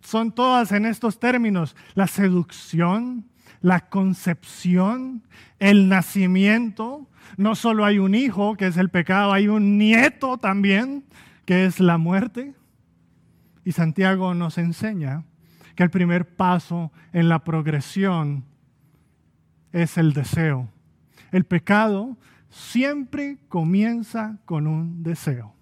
son 0.00 0.32
todas 0.32 0.72
en 0.72 0.86
estos 0.86 1.18
términos. 1.18 1.76
La 1.94 2.06
seducción, 2.06 3.28
la 3.60 3.88
concepción, 3.88 5.26
el 5.58 5.88
nacimiento. 5.88 7.08
No 7.36 7.54
solo 7.54 7.84
hay 7.84 7.98
un 7.98 8.14
hijo, 8.14 8.56
que 8.56 8.68
es 8.68 8.76
el 8.76 8.90
pecado, 8.90 9.32
hay 9.32 9.48
un 9.48 9.78
nieto 9.78 10.38
también, 10.38 11.04
que 11.44 11.66
es 11.66 11.80
la 11.80 11.98
muerte. 11.98 12.54
Y 13.64 13.72
Santiago 13.72 14.34
nos 14.34 14.56
enseña 14.56 15.24
que 15.78 15.84
el 15.84 15.90
primer 15.90 16.26
paso 16.26 16.90
en 17.12 17.28
la 17.28 17.44
progresión 17.44 18.44
es 19.70 19.96
el 19.96 20.12
deseo. 20.12 20.68
El 21.30 21.44
pecado 21.44 22.16
siempre 22.50 23.38
comienza 23.48 24.38
con 24.44 24.66
un 24.66 25.04
deseo. 25.04 25.54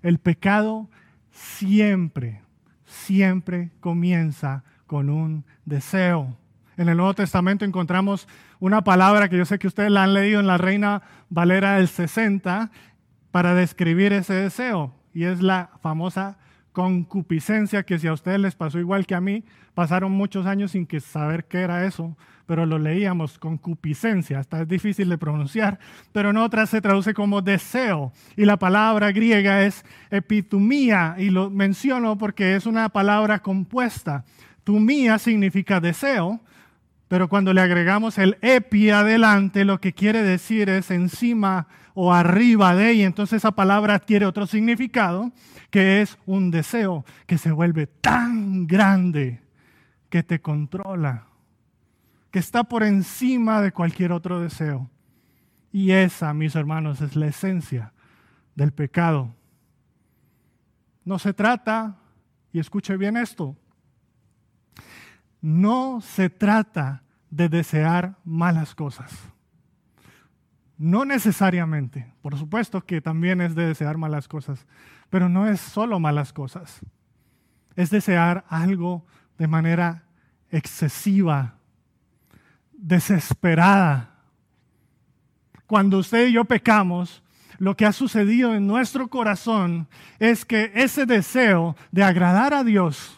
El 0.00 0.20
pecado 0.20 0.88
siempre, 1.32 2.40
siempre 2.86 3.70
comienza 3.80 4.64
con 4.86 5.10
un 5.10 5.44
deseo. 5.66 6.34
En 6.78 6.88
el 6.88 6.96
Nuevo 6.96 7.12
Testamento 7.12 7.66
encontramos 7.66 8.26
una 8.60 8.82
palabra 8.84 9.28
que 9.28 9.36
yo 9.36 9.44
sé 9.44 9.58
que 9.58 9.66
ustedes 9.66 9.90
la 9.90 10.04
han 10.04 10.14
leído 10.14 10.40
en 10.40 10.46
la 10.46 10.56
Reina 10.56 11.02
Valera 11.28 11.74
del 11.74 11.88
60 11.88 12.70
para 13.30 13.52
describir 13.52 14.14
ese 14.14 14.32
deseo 14.32 14.94
y 15.12 15.24
es 15.24 15.42
la 15.42 15.72
famosa 15.82 16.38
concupiscencia, 16.78 17.82
que 17.82 17.98
si 17.98 18.06
a 18.06 18.12
ustedes 18.12 18.38
les 18.38 18.54
pasó 18.54 18.78
igual 18.78 19.04
que 19.04 19.16
a 19.16 19.20
mí, 19.20 19.42
pasaron 19.74 20.12
muchos 20.12 20.46
años 20.46 20.70
sin 20.70 20.86
que 20.86 21.00
saber 21.00 21.46
qué 21.46 21.62
era 21.62 21.84
eso, 21.84 22.16
pero 22.46 22.66
lo 22.66 22.78
leíamos, 22.78 23.36
concupiscencia, 23.36 24.38
hasta 24.38 24.62
es 24.62 24.68
difícil 24.68 25.08
de 25.08 25.18
pronunciar, 25.18 25.80
pero 26.12 26.30
en 26.30 26.36
otras 26.36 26.70
se 26.70 26.80
traduce 26.80 27.14
como 27.14 27.42
deseo, 27.42 28.12
y 28.36 28.44
la 28.44 28.58
palabra 28.58 29.10
griega 29.10 29.64
es 29.64 29.84
epitumía, 30.12 31.16
y 31.18 31.30
lo 31.30 31.50
menciono 31.50 32.16
porque 32.16 32.54
es 32.54 32.64
una 32.64 32.88
palabra 32.90 33.40
compuesta. 33.40 34.24
Tumía 34.62 35.18
significa 35.18 35.80
deseo, 35.80 36.40
pero 37.08 37.28
cuando 37.28 37.54
le 37.54 37.62
agregamos 37.62 38.18
el 38.18 38.36
epi 38.42 38.90
adelante, 38.90 39.64
lo 39.64 39.80
que 39.80 39.94
quiere 39.94 40.22
decir 40.22 40.68
es 40.68 40.90
encima 40.90 41.66
o 41.94 42.12
arriba 42.12 42.74
de, 42.74 42.92
y 42.94 43.02
entonces 43.02 43.38
esa 43.38 43.52
palabra 43.52 43.94
adquiere 43.94 44.26
otro 44.26 44.46
significado, 44.46 45.32
que 45.70 46.02
es 46.02 46.18
un 46.26 46.50
deseo 46.50 47.04
que 47.26 47.38
se 47.38 47.50
vuelve 47.50 47.86
tan 47.86 48.66
grande 48.66 49.42
que 50.10 50.22
te 50.22 50.40
controla, 50.40 51.26
que 52.30 52.38
está 52.38 52.64
por 52.64 52.82
encima 52.82 53.62
de 53.62 53.72
cualquier 53.72 54.12
otro 54.12 54.40
deseo. 54.40 54.90
Y 55.72 55.90
esa, 55.92 56.32
mis 56.34 56.54
hermanos, 56.54 57.00
es 57.00 57.16
la 57.16 57.26
esencia 57.26 57.92
del 58.54 58.72
pecado. 58.72 59.34
No 61.04 61.18
se 61.18 61.32
trata, 61.32 61.96
y 62.52 62.58
escuche 62.58 62.96
bien 62.96 63.16
esto, 63.16 63.56
no 65.40 66.00
se 66.00 66.30
trata 66.30 67.02
de 67.30 67.48
desear 67.48 68.16
malas 68.24 68.74
cosas. 68.74 69.12
No 70.76 71.04
necesariamente, 71.04 72.12
por 72.22 72.38
supuesto 72.38 72.84
que 72.84 73.00
también 73.00 73.40
es 73.40 73.54
de 73.54 73.66
desear 73.66 73.98
malas 73.98 74.28
cosas, 74.28 74.66
pero 75.10 75.28
no 75.28 75.48
es 75.48 75.60
solo 75.60 75.98
malas 75.98 76.32
cosas. 76.32 76.80
Es 77.74 77.90
desear 77.90 78.44
algo 78.48 79.04
de 79.38 79.48
manera 79.48 80.04
excesiva, 80.50 81.54
desesperada. 82.72 84.10
Cuando 85.66 85.98
usted 85.98 86.28
y 86.28 86.32
yo 86.32 86.44
pecamos, 86.44 87.22
lo 87.58 87.76
que 87.76 87.84
ha 87.84 87.92
sucedido 87.92 88.54
en 88.54 88.66
nuestro 88.66 89.08
corazón 89.08 89.88
es 90.20 90.44
que 90.44 90.70
ese 90.74 91.06
deseo 91.06 91.76
de 91.90 92.04
agradar 92.04 92.54
a 92.54 92.62
Dios, 92.62 93.17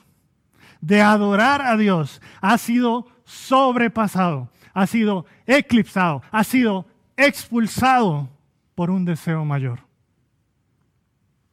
de 0.81 1.01
adorar 1.01 1.63
a 1.63 1.77
Dios, 1.77 2.21
ha 2.41 2.57
sido 2.59 3.07
sobrepasado, 3.25 4.51
ha 4.73 4.87
sido 4.87 5.27
eclipsado, 5.47 6.23
ha 6.31 6.45
sido 6.45 6.87
expulsado 7.17 8.29
por 8.75 8.91
un 8.91 9.05
deseo 9.05 9.45
mayor. 9.45 9.81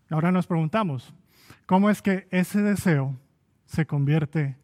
Ahora 0.09 0.31
nos 0.31 0.47
preguntamos, 0.47 1.13
¿cómo 1.65 1.89
es 1.89 2.01
que 2.01 2.27
ese 2.31 2.61
deseo 2.61 3.15
se 3.65 3.85
convierte 3.85 4.57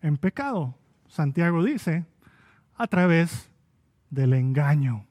en 0.00 0.16
pecado? 0.16 0.74
Santiago 1.08 1.62
dice, 1.62 2.06
a 2.74 2.86
través 2.86 3.50
del 4.10 4.32
engaño. 4.32 5.06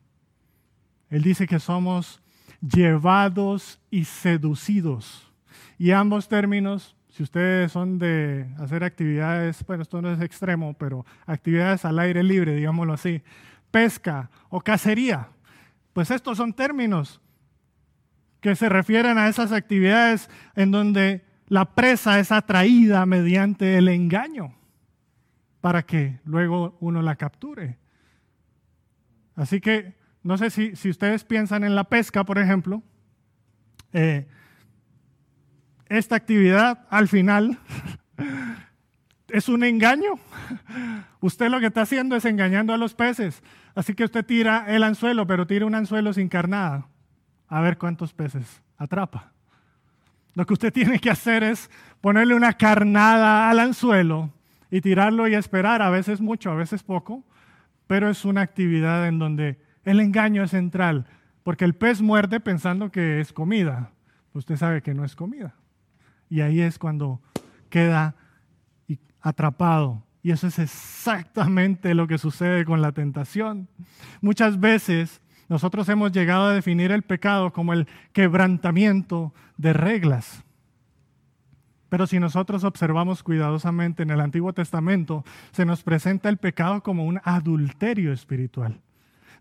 Él 1.09 1.21
dice 1.21 1.47
que 1.47 1.59
somos 1.59 2.21
llevados 2.61 3.79
y 3.89 4.05
seducidos. 4.05 5.31
Y 5.77 5.91
ambos 5.91 6.27
términos 6.27 6.96
si 7.17 7.23
ustedes 7.23 7.71
son 7.71 7.97
de 7.97 8.45
hacer 8.59 8.83
actividades, 8.83 9.65
bueno, 9.65 9.81
esto 9.81 10.03
no 10.03 10.13
es 10.13 10.21
extremo, 10.21 10.75
pero 10.75 11.03
actividades 11.25 11.83
al 11.83 11.97
aire 11.97 12.21
libre, 12.21 12.53
digámoslo 12.53 12.93
así, 12.93 13.23
pesca 13.71 14.29
o 14.49 14.61
cacería, 14.61 15.29
pues 15.93 16.11
estos 16.11 16.37
son 16.37 16.53
términos 16.53 17.19
que 18.39 18.55
se 18.55 18.69
refieren 18.69 19.17
a 19.17 19.29
esas 19.29 19.51
actividades 19.51 20.29
en 20.55 20.69
donde 20.69 21.25
la 21.47 21.73
presa 21.73 22.19
es 22.19 22.31
atraída 22.31 23.03
mediante 23.07 23.79
el 23.79 23.87
engaño 23.87 24.53
para 25.59 25.81
que 25.81 26.19
luego 26.23 26.77
uno 26.81 27.01
la 27.01 27.15
capture. 27.15 27.79
Así 29.35 29.59
que 29.59 29.95
no 30.21 30.37
sé 30.37 30.51
si, 30.51 30.75
si 30.75 30.91
ustedes 30.91 31.23
piensan 31.23 31.63
en 31.63 31.73
la 31.73 31.85
pesca, 31.85 32.23
por 32.25 32.37
ejemplo, 32.37 32.83
eh, 33.91 34.27
esta 35.89 36.15
actividad 36.15 36.85
al 36.89 37.07
final 37.07 37.57
es 39.29 39.49
un 39.49 39.63
engaño. 39.63 40.13
Usted 41.19 41.49
lo 41.49 41.59
que 41.59 41.67
está 41.67 41.81
haciendo 41.81 42.15
es 42.15 42.25
engañando 42.25 42.73
a 42.73 42.77
los 42.77 42.93
peces. 42.93 43.41
Así 43.75 43.93
que 43.93 44.03
usted 44.03 44.25
tira 44.25 44.65
el 44.67 44.83
anzuelo, 44.83 45.27
pero 45.27 45.47
tira 45.47 45.65
un 45.65 45.75
anzuelo 45.75 46.13
sin 46.13 46.29
carnada. 46.29 46.87
A 47.47 47.61
ver 47.61 47.77
cuántos 47.77 48.13
peces 48.13 48.61
atrapa. 48.77 49.31
Lo 50.33 50.45
que 50.45 50.53
usted 50.53 50.71
tiene 50.71 50.99
que 50.99 51.09
hacer 51.09 51.43
es 51.43 51.69
ponerle 52.01 52.35
una 52.35 52.53
carnada 52.53 53.49
al 53.49 53.59
anzuelo 53.59 54.31
y 54.69 54.81
tirarlo 54.81 55.27
y 55.27 55.33
esperar, 55.33 55.81
a 55.81 55.89
veces 55.89 56.21
mucho, 56.21 56.51
a 56.51 56.55
veces 56.55 56.83
poco, 56.83 57.23
pero 57.87 58.09
es 58.09 58.25
una 58.25 58.41
actividad 58.41 59.07
en 59.07 59.17
donde 59.17 59.59
el 59.83 59.99
engaño 59.99 60.43
es 60.43 60.51
central, 60.51 61.07
porque 61.43 61.65
el 61.65 61.73
pez 61.73 62.01
muerde 62.01 62.39
pensando 62.39 62.91
que 62.91 63.19
es 63.19 63.33
comida. 63.33 63.91
Usted 64.33 64.57
sabe 64.57 64.81
que 64.81 64.93
no 64.93 65.05
es 65.05 65.15
comida. 65.15 65.55
Y 66.29 66.41
ahí 66.41 66.61
es 66.61 66.77
cuando 66.77 67.21
queda 67.69 68.15
atrapado. 69.21 70.03
Y 70.23 70.31
eso 70.31 70.47
es 70.47 70.59
exactamente 70.59 71.93
lo 71.93 72.07
que 72.07 72.17
sucede 72.17 72.65
con 72.65 72.81
la 72.81 72.91
tentación. 72.91 73.69
Muchas 74.21 74.59
veces 74.59 75.21
nosotros 75.47 75.87
hemos 75.89 76.11
llegado 76.11 76.47
a 76.47 76.53
definir 76.53 76.91
el 76.91 77.03
pecado 77.03 77.53
como 77.53 77.73
el 77.73 77.87
quebrantamiento 78.11 79.33
de 79.55 79.73
reglas. 79.73 80.43
Pero 81.89 82.05
si 82.05 82.19
nosotros 82.19 82.65
observamos 82.65 83.23
cuidadosamente 83.23 84.03
en 84.03 84.09
el 84.09 84.19
Antiguo 84.19 84.51
Testamento, 84.51 85.23
se 85.51 85.65
nos 85.65 85.83
presenta 85.83 86.27
el 86.27 86.37
pecado 86.37 86.83
como 86.83 87.05
un 87.05 87.21
adulterio 87.23 88.11
espiritual. 88.11 88.81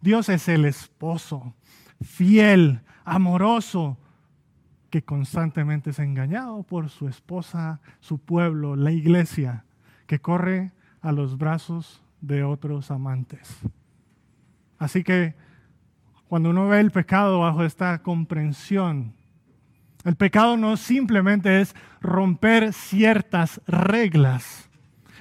Dios 0.01 0.29
es 0.29 0.49
el 0.49 0.65
esposo, 0.65 1.55
fiel, 2.01 2.83
amoroso, 3.05 3.99
que 4.97 5.05
constantemente 5.05 5.91
es 5.91 5.99
engañado 5.99 6.63
por 6.63 6.89
su 6.89 7.07
esposa, 7.07 7.83
su 8.01 8.17
pueblo, 8.17 8.77
la 8.77 8.93
iglesia, 8.93 9.67
que 10.07 10.21
corre 10.21 10.73
a 11.03 11.13
los 11.13 11.37
brazos 11.37 12.03
de 12.23 12.45
otros 12.45 12.91
amantes. 12.91 13.59
Así 14.79 15.05
que 15.05 15.35
cuando 16.29 16.49
uno 16.49 16.69
ve 16.69 16.81
el 16.81 16.93
pecado 16.93 17.41
bajo 17.41 17.63
esta 17.63 17.99
comprensión, 17.99 19.13
el 20.03 20.17
pecado 20.17 20.57
no 20.57 20.79
simplemente 20.79 21.61
es 21.61 21.77
romper 22.01 22.73
ciertas 22.73 23.61
reglas. 23.67 24.71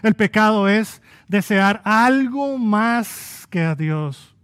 El 0.03 0.13
pecado 0.13 0.69
es 0.69 1.01
desear 1.27 1.81
algo 1.83 2.57
más 2.57 3.45
que 3.49 3.63
a 3.63 3.75
Dios, 3.75 4.37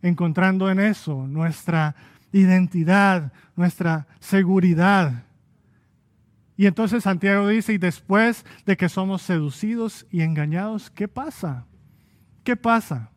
encontrando 0.00 0.70
en 0.70 0.78
eso 0.78 1.26
nuestra 1.26 1.96
identidad, 2.34 3.32
nuestra 3.56 4.06
seguridad. 4.20 5.24
Y 6.56 6.66
entonces 6.66 7.04
Santiago 7.04 7.48
dice, 7.48 7.72
y 7.72 7.78
después 7.78 8.44
de 8.66 8.76
que 8.76 8.88
somos 8.88 9.22
seducidos 9.22 10.06
y 10.10 10.22
engañados, 10.22 10.90
¿qué 10.90 11.08
pasa? 11.08 11.66
¿Qué 12.42 12.56
pasa? 12.56 13.10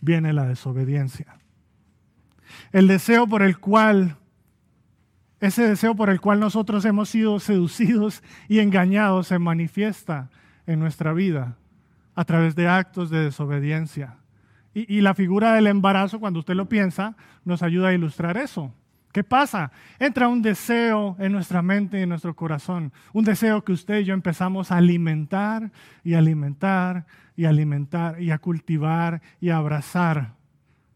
Viene 0.00 0.32
la 0.32 0.46
desobediencia. 0.46 1.38
El 2.72 2.88
deseo 2.88 3.26
por 3.26 3.42
el 3.42 3.58
cual 3.58 4.16
ese 5.40 5.68
deseo 5.68 5.94
por 5.94 6.08
el 6.08 6.22
cual 6.22 6.40
nosotros 6.40 6.84
hemos 6.86 7.10
sido 7.10 7.38
seducidos 7.38 8.22
y 8.48 8.60
engañados 8.60 9.26
se 9.26 9.38
manifiesta 9.38 10.30
en 10.66 10.78
nuestra 10.78 11.12
vida 11.12 11.58
a 12.14 12.24
través 12.24 12.54
de 12.54 12.68
actos 12.68 13.10
de 13.10 13.24
desobediencia. 13.24 14.16
Y, 14.74 15.00
la 15.00 15.14
figura 15.14 15.54
del 15.54 15.68
embarazo, 15.68 16.18
cuando 16.18 16.40
usted 16.40 16.54
lo 16.54 16.68
piensa, 16.68 17.16
nos 17.44 17.62
ayuda 17.62 17.88
a 17.88 17.94
ilustrar 17.94 18.36
eso. 18.36 18.74
¿Qué 19.12 19.22
pasa? 19.22 19.70
Entra 20.00 20.26
un 20.26 20.42
deseo 20.42 21.14
en 21.20 21.30
nuestra 21.30 21.62
mente 21.62 22.00
y 22.00 22.02
en 22.02 22.08
nuestro 22.08 22.34
corazón, 22.34 22.92
un 23.12 23.24
deseo 23.24 23.62
que 23.62 23.70
usted 23.70 24.00
y 24.00 24.04
yo 24.04 24.14
empezamos 24.14 24.72
a 24.72 24.78
alimentar 24.78 25.70
y 26.02 26.14
alimentar 26.14 27.06
y 27.36 27.44
alimentar 27.44 28.20
y 28.20 28.32
a 28.32 28.38
cultivar 28.38 29.22
y 29.40 29.50
a 29.50 29.58
abrazar 29.58 30.34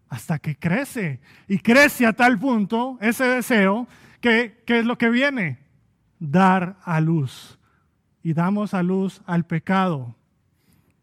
hasta 0.09 0.41
que 0.41 0.57
crece. 0.57 1.21
Y 1.47 1.59
crece 1.59 2.07
a 2.07 2.13
tal 2.13 2.39
punto 2.41 2.99
ese 3.01 3.25
deseo 3.25 3.87
¿Qué, 4.21 4.65
es 4.67 4.85
lo 4.85 4.99
que 4.99 5.11
viene? 5.11 5.59
Dar 6.19 6.77
a 6.85 7.01
luz. 7.01 7.59
Y 8.23 8.33
damos 8.33 8.75
a 8.75 8.83
luz 8.83 9.23
al 9.27 9.47
pecado. 9.47 10.15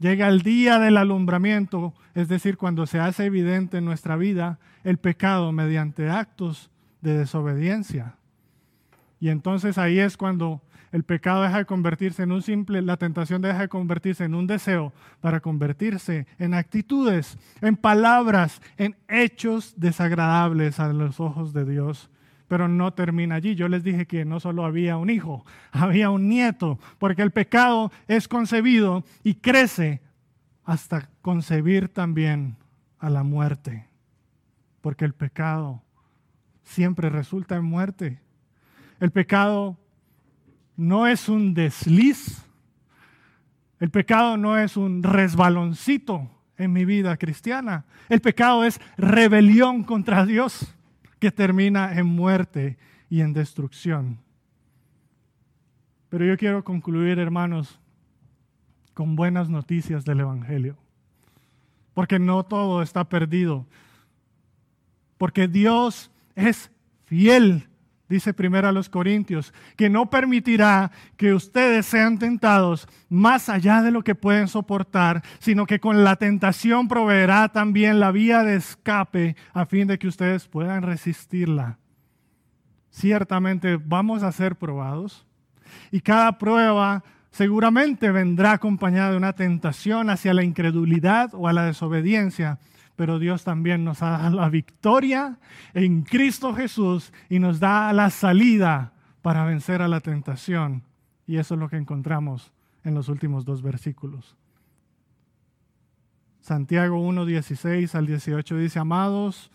Llega 0.06 0.28
el 0.28 0.44
día 0.44 0.78
del 0.78 0.98
alumbramiento, 0.98 1.96
es 2.14 2.28
decir, 2.28 2.58
cuando 2.58 2.86
se 2.86 3.00
hace 3.00 3.26
evidente 3.26 3.80
en 3.80 3.86
nuestra 3.86 4.16
vida 4.16 4.60
el 4.84 5.00
pecado 5.00 5.52
mediante 5.52 6.12
actos 6.12 6.70
de 7.02 7.18
desobediencia. 7.18 8.16
Y 9.20 9.30
entonces 9.30 9.80
ahí 9.80 9.98
es 9.98 10.16
cuando 10.16 10.62
el 10.92 11.06
pecado 11.06 11.42
deja 11.42 11.58
de 11.58 11.66
convertirse 11.66 12.22
en 12.22 12.34
un 12.34 12.44
simple, 12.44 12.84
la 12.84 12.98
tentación 12.98 13.42
deja 13.42 13.62
de 13.62 13.68
convertirse 13.68 14.26
en 14.26 14.36
un 14.36 14.46
deseo 14.46 14.94
para 15.22 15.40
convertirse 15.40 16.28
en 16.38 16.54
actitudes, 16.54 17.40
en 17.62 17.76
palabras, 17.76 18.62
en 18.78 18.96
hechos 19.08 19.74
desagradables 19.76 20.80
a 20.80 20.94
los 20.94 21.20
ojos 21.20 21.52
de 21.52 21.66
Dios 21.66 22.12
pero 22.56 22.70
no 22.70 22.94
termina 22.94 23.36
allí. 23.36 23.54
Yo 23.54 23.68
les 23.68 23.84
dije 23.84 24.06
que 24.06 24.24
no 24.24 24.40
solo 24.40 24.64
había 24.64 24.96
un 24.96 25.10
hijo, 25.10 25.46
había 25.74 26.10
un 26.10 26.30
nieto, 26.30 26.80
porque 27.00 27.22
el 27.22 27.32
pecado 27.32 27.92
es 28.08 28.30
concebido 28.30 29.04
y 29.26 29.34
crece 29.36 30.02
hasta 30.64 31.10
concebir 31.22 31.90
también 31.90 32.56
a 32.98 33.10
la 33.10 33.24
muerte, 33.24 33.90
porque 34.80 35.04
el 35.04 35.14
pecado 35.14 35.84
siempre 36.64 37.10
resulta 37.10 37.58
en 37.58 37.66
muerte. 37.66 38.22
El 39.02 39.12
pecado 39.12 39.78
no 40.78 41.08
es 41.08 41.28
un 41.28 41.54
desliz, 41.54 42.42
el 43.82 43.90
pecado 43.90 44.38
no 44.38 44.58
es 44.58 44.78
un 44.78 45.04
resbaloncito 45.04 46.32
en 46.58 46.72
mi 46.72 46.86
vida 46.86 47.18
cristiana, 47.18 47.84
el 48.08 48.22
pecado 48.22 48.64
es 48.64 48.80
rebelión 48.96 49.84
contra 49.84 50.26
Dios 50.26 50.74
que 51.26 51.32
termina 51.32 51.98
en 51.98 52.06
muerte 52.06 52.78
y 53.10 53.22
en 53.22 53.34
destrucción. 53.34 54.20
Pero 56.08 56.24
yo 56.24 56.38
quiero 56.38 56.64
concluir, 56.64 57.18
hermanos, 57.18 57.80
con 58.94 59.16
buenas 59.16 59.50
noticias 59.50 60.06
del 60.06 60.20
Evangelio. 60.20 60.78
Porque 61.96 62.20
no 62.20 62.44
todo 62.44 62.84
está 62.84 63.06
perdido. 63.06 63.66
Porque 65.18 65.48
Dios 65.48 66.12
es 66.36 66.70
fiel 67.06 67.70
dice 68.10 68.34
primero 68.34 68.68
a 68.68 68.72
los 68.72 68.90
Corintios, 68.90 69.54
que 69.76 69.90
no 69.90 70.10
permitirá 70.10 70.92
que 71.18 71.34
ustedes 71.34 71.86
sean 71.86 72.20
tentados 72.20 72.88
más 73.10 73.50
allá 73.50 73.82
de 73.82 73.92
lo 73.92 74.04
que 74.04 74.16
pueden 74.16 74.48
soportar, 74.48 75.24
sino 75.40 75.66
que 75.66 75.80
con 75.80 76.04
la 76.04 76.16
tentación 76.16 76.88
proveerá 76.88 77.50
también 77.50 78.00
la 78.00 78.12
vía 78.12 78.44
de 78.44 78.56
escape 78.56 79.36
a 79.54 79.66
fin 79.66 79.88
de 79.88 79.98
que 79.98 80.08
ustedes 80.08 80.48
puedan 80.48 80.84
resistirla. 80.84 81.80
Ciertamente 82.90 83.78
vamos 83.78 84.24
a 84.24 84.32
ser 84.32 84.56
probados 84.56 85.26
y 85.92 86.02
cada 86.02 86.38
prueba 86.38 87.04
seguramente 87.32 88.12
vendrá 88.12 88.54
acompañada 88.54 89.12
de 89.12 89.18
una 89.18 89.34
tentación 89.34 90.10
hacia 90.10 90.34
la 90.34 90.44
incredulidad 90.44 91.32
o 91.34 91.50
a 91.50 91.54
la 91.54 91.66
desobediencia 91.66 92.60
pero 92.96 93.20
Dios 93.20 93.44
también 93.44 93.84
nos 93.84 94.00
da 94.00 94.30
la 94.30 94.50
victoria 94.50 95.38
en 95.74 96.04
Cristo 96.04 96.54
Jesús 96.54 97.12
y 97.30 97.40
nos 97.40 97.60
da 97.60 97.92
la 97.94 98.10
salida 98.10 98.94
para 99.22 99.46
vencer 99.46 99.82
a 99.82 99.88
la 99.88 100.00
tentación. 100.00 100.84
Y 101.28 101.38
eso 101.38 101.56
es 101.56 101.60
lo 101.60 101.70
que 101.70 101.78
encontramos 101.78 102.54
en 102.84 102.94
los 102.94 103.10
últimos 103.10 103.46
dos 103.46 103.62
versículos. 103.62 104.36
Santiago 106.42 107.00
1, 107.00 107.26
16 107.26 107.96
al 107.96 108.06
18 108.06 108.58
dice, 108.58 108.80
amados 108.80 109.52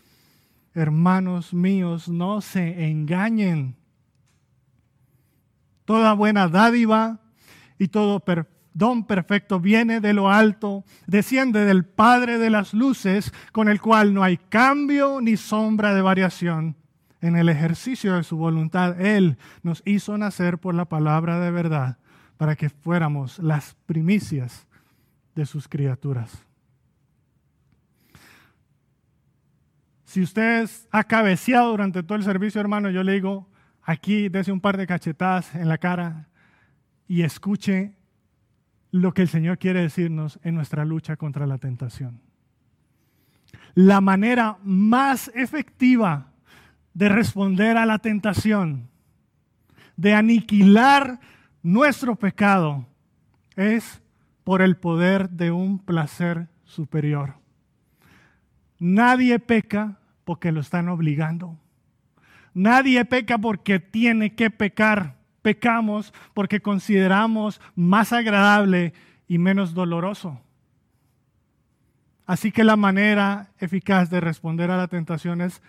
hermanos 0.74 1.52
míos, 1.52 2.08
no 2.08 2.40
se 2.40 2.88
engañen. 2.88 3.76
Toda 5.84 6.12
buena 6.14 6.48
dádiva 6.48 7.20
y 7.78 7.88
todo 7.88 8.20
perfecto 8.20 8.59
don 8.72 9.04
perfecto 9.04 9.60
viene 9.60 10.00
de 10.00 10.12
lo 10.12 10.30
alto, 10.30 10.84
desciende 11.06 11.64
del 11.64 11.84
Padre 11.84 12.38
de 12.38 12.50
las 12.50 12.74
luces, 12.74 13.32
con 13.52 13.68
el 13.68 13.80
cual 13.80 14.14
no 14.14 14.22
hay 14.22 14.36
cambio 14.36 15.20
ni 15.20 15.36
sombra 15.36 15.94
de 15.94 16.02
variación. 16.02 16.76
en 17.22 17.36
el 17.36 17.50
ejercicio 17.50 18.14
de 18.14 18.24
su 18.24 18.38
voluntad, 18.38 18.98
Él 18.98 19.36
nos 19.62 19.82
hizo 19.84 20.16
nacer 20.16 20.56
por 20.56 20.74
la 20.74 20.86
palabra 20.86 21.38
de 21.38 21.50
verdad 21.50 21.98
para 22.38 22.56
que 22.56 22.70
fuéramos 22.70 23.38
las 23.40 23.76
primicias 23.84 24.66
de 25.34 25.44
sus 25.44 25.68
criaturas. 25.68 26.42
Si 30.04 30.22
usted 30.22 30.68
ha 30.90 31.04
cabeceado 31.04 31.70
durante 31.70 32.02
todo 32.02 32.16
el 32.16 32.24
servicio, 32.24 32.60
hermano, 32.60 32.90
yo 32.90 33.02
le 33.02 33.12
digo, 33.12 33.46
aquí 33.82 34.28
dése 34.28 34.50
un 34.50 34.60
par 34.60 34.76
de 34.76 34.86
cachetadas 34.86 35.54
en 35.54 35.68
la 35.68 35.78
cara 35.78 36.28
y 37.06 37.22
escuche 37.22 37.94
lo 38.90 39.14
que 39.14 39.22
el 39.22 39.28
Señor 39.28 39.58
quiere 39.58 39.80
decirnos 39.80 40.38
en 40.42 40.54
nuestra 40.54 40.84
lucha 40.84 41.16
contra 41.16 41.46
la 41.46 41.58
tentación. 41.58 42.20
La 43.74 44.00
manera 44.00 44.58
más 44.64 45.30
efectiva 45.34 46.32
de 46.94 47.08
responder 47.08 47.76
a 47.76 47.86
la 47.86 47.98
tentación, 47.98 48.88
de 49.96 50.14
aniquilar 50.14 51.20
nuestro 51.62 52.16
pecado, 52.16 52.86
es 53.56 54.02
por 54.44 54.62
el 54.62 54.76
poder 54.76 55.30
de 55.30 55.50
un 55.50 55.78
placer 55.78 56.48
superior. 56.64 57.34
Nadie 58.78 59.38
peca 59.38 59.98
porque 60.24 60.52
lo 60.52 60.60
están 60.60 60.88
obligando. 60.88 61.58
Nadie 62.54 63.04
peca 63.04 63.38
porque 63.38 63.78
tiene 63.78 64.34
que 64.34 64.50
pecar. 64.50 65.19
Pecamos 65.42 66.12
porque 66.34 66.60
consideramos 66.60 67.60
más 67.74 68.12
agradable 68.12 68.92
y 69.26 69.38
menos 69.38 69.74
doloroso. 69.74 70.40
Así 72.26 72.52
que 72.52 72.64
la 72.64 72.76
manera 72.76 73.50
eficaz 73.58 74.10
de 74.10 74.20
responder 74.20 74.70
a 74.70 74.76
la 74.76 74.88
tentación 74.88 75.40
es 75.40 75.62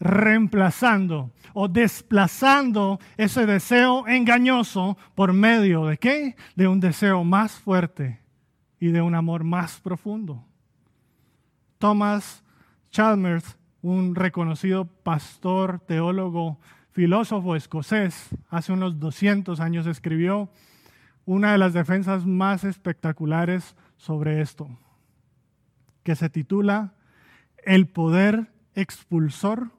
reemplazando 0.00 1.30
o 1.52 1.68
desplazando 1.68 2.98
ese 3.16 3.46
deseo 3.46 4.08
engañoso 4.08 4.96
por 5.14 5.32
medio 5.32 5.86
de 5.86 5.98
qué? 5.98 6.36
De 6.56 6.66
un 6.66 6.80
deseo 6.80 7.22
más 7.22 7.52
fuerte 7.52 8.20
y 8.80 8.88
de 8.88 9.02
un 9.02 9.14
amor 9.14 9.44
más 9.44 9.78
profundo. 9.80 10.44
Thomas 11.78 12.42
Chalmers 12.90 13.56
un 13.82 14.14
reconocido 14.14 14.84
pastor, 14.84 15.80
teólogo, 15.80 16.58
filósofo 16.92 17.56
escocés, 17.56 18.30
hace 18.48 18.72
unos 18.72 18.98
200 18.98 19.60
años 19.60 19.86
escribió 19.86 20.50
una 21.24 21.52
de 21.52 21.58
las 21.58 21.72
defensas 21.72 22.26
más 22.26 22.64
espectaculares 22.64 23.76
sobre 23.96 24.40
esto, 24.40 24.68
que 26.02 26.16
se 26.16 26.28
titula 26.28 26.94
El 27.64 27.86
poder 27.86 28.50
expulsor 28.74 29.70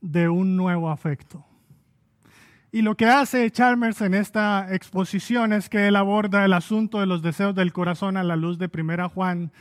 de 0.00 0.28
un 0.28 0.56
nuevo 0.56 0.90
afecto. 0.90 1.44
Y 2.72 2.82
lo 2.82 2.96
que 2.96 3.06
hace 3.06 3.50
Chalmers 3.50 4.02
en 4.02 4.12
esta 4.12 4.74
exposición 4.74 5.52
es 5.52 5.70
que 5.70 5.88
él 5.88 5.96
aborda 5.96 6.44
el 6.44 6.52
asunto 6.52 7.00
de 7.00 7.06
los 7.06 7.22
deseos 7.22 7.54
del 7.54 7.72
corazón 7.72 8.16
a 8.16 8.24
la 8.24 8.36
luz 8.36 8.58
de 8.58 8.68
Primera 8.68 9.08
Juan 9.08 9.52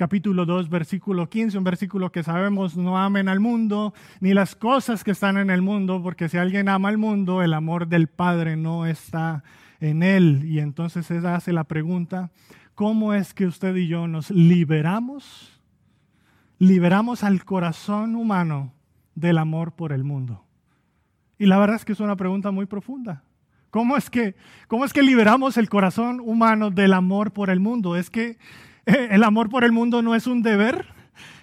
capítulo 0.00 0.46
2, 0.46 0.70
versículo 0.70 1.28
15, 1.28 1.58
un 1.58 1.64
versículo 1.64 2.10
que 2.10 2.22
sabemos 2.22 2.74
no 2.74 2.96
amen 2.96 3.28
al 3.28 3.38
mundo 3.38 3.92
ni 4.20 4.32
las 4.32 4.56
cosas 4.56 5.04
que 5.04 5.10
están 5.10 5.36
en 5.36 5.50
el 5.50 5.60
mundo, 5.60 6.02
porque 6.02 6.30
si 6.30 6.38
alguien 6.38 6.70
ama 6.70 6.88
al 6.88 6.96
mundo, 6.96 7.42
el 7.42 7.52
amor 7.52 7.86
del 7.86 8.06
Padre 8.08 8.56
no 8.56 8.86
está 8.86 9.44
en 9.78 10.02
él. 10.02 10.46
Y 10.46 10.60
entonces 10.60 11.04
se 11.04 11.18
hace 11.18 11.52
la 11.52 11.64
pregunta, 11.64 12.30
¿cómo 12.74 13.12
es 13.12 13.34
que 13.34 13.44
usted 13.44 13.76
y 13.76 13.88
yo 13.88 14.08
nos 14.08 14.30
liberamos? 14.30 15.60
Liberamos 16.58 17.22
al 17.22 17.44
corazón 17.44 18.16
humano 18.16 18.72
del 19.14 19.36
amor 19.36 19.72
por 19.72 19.92
el 19.92 20.02
mundo. 20.02 20.46
Y 21.38 21.44
la 21.44 21.58
verdad 21.58 21.76
es 21.76 21.84
que 21.84 21.92
es 21.92 22.00
una 22.00 22.16
pregunta 22.16 22.50
muy 22.50 22.64
profunda. 22.64 23.22
¿Cómo 23.68 23.98
es 23.98 24.08
que, 24.08 24.34
cómo 24.66 24.86
es 24.86 24.94
que 24.94 25.02
liberamos 25.02 25.58
el 25.58 25.68
corazón 25.68 26.20
humano 26.20 26.70
del 26.70 26.94
amor 26.94 27.34
por 27.34 27.50
el 27.50 27.60
mundo? 27.60 27.96
Es 27.96 28.08
que 28.08 28.38
El 29.10 29.24
amor 29.24 29.48
por 29.48 29.64
el 29.64 29.72
mundo 29.72 30.02
no 30.02 30.14
es 30.14 30.26
un 30.26 30.42
deber. 30.42 30.86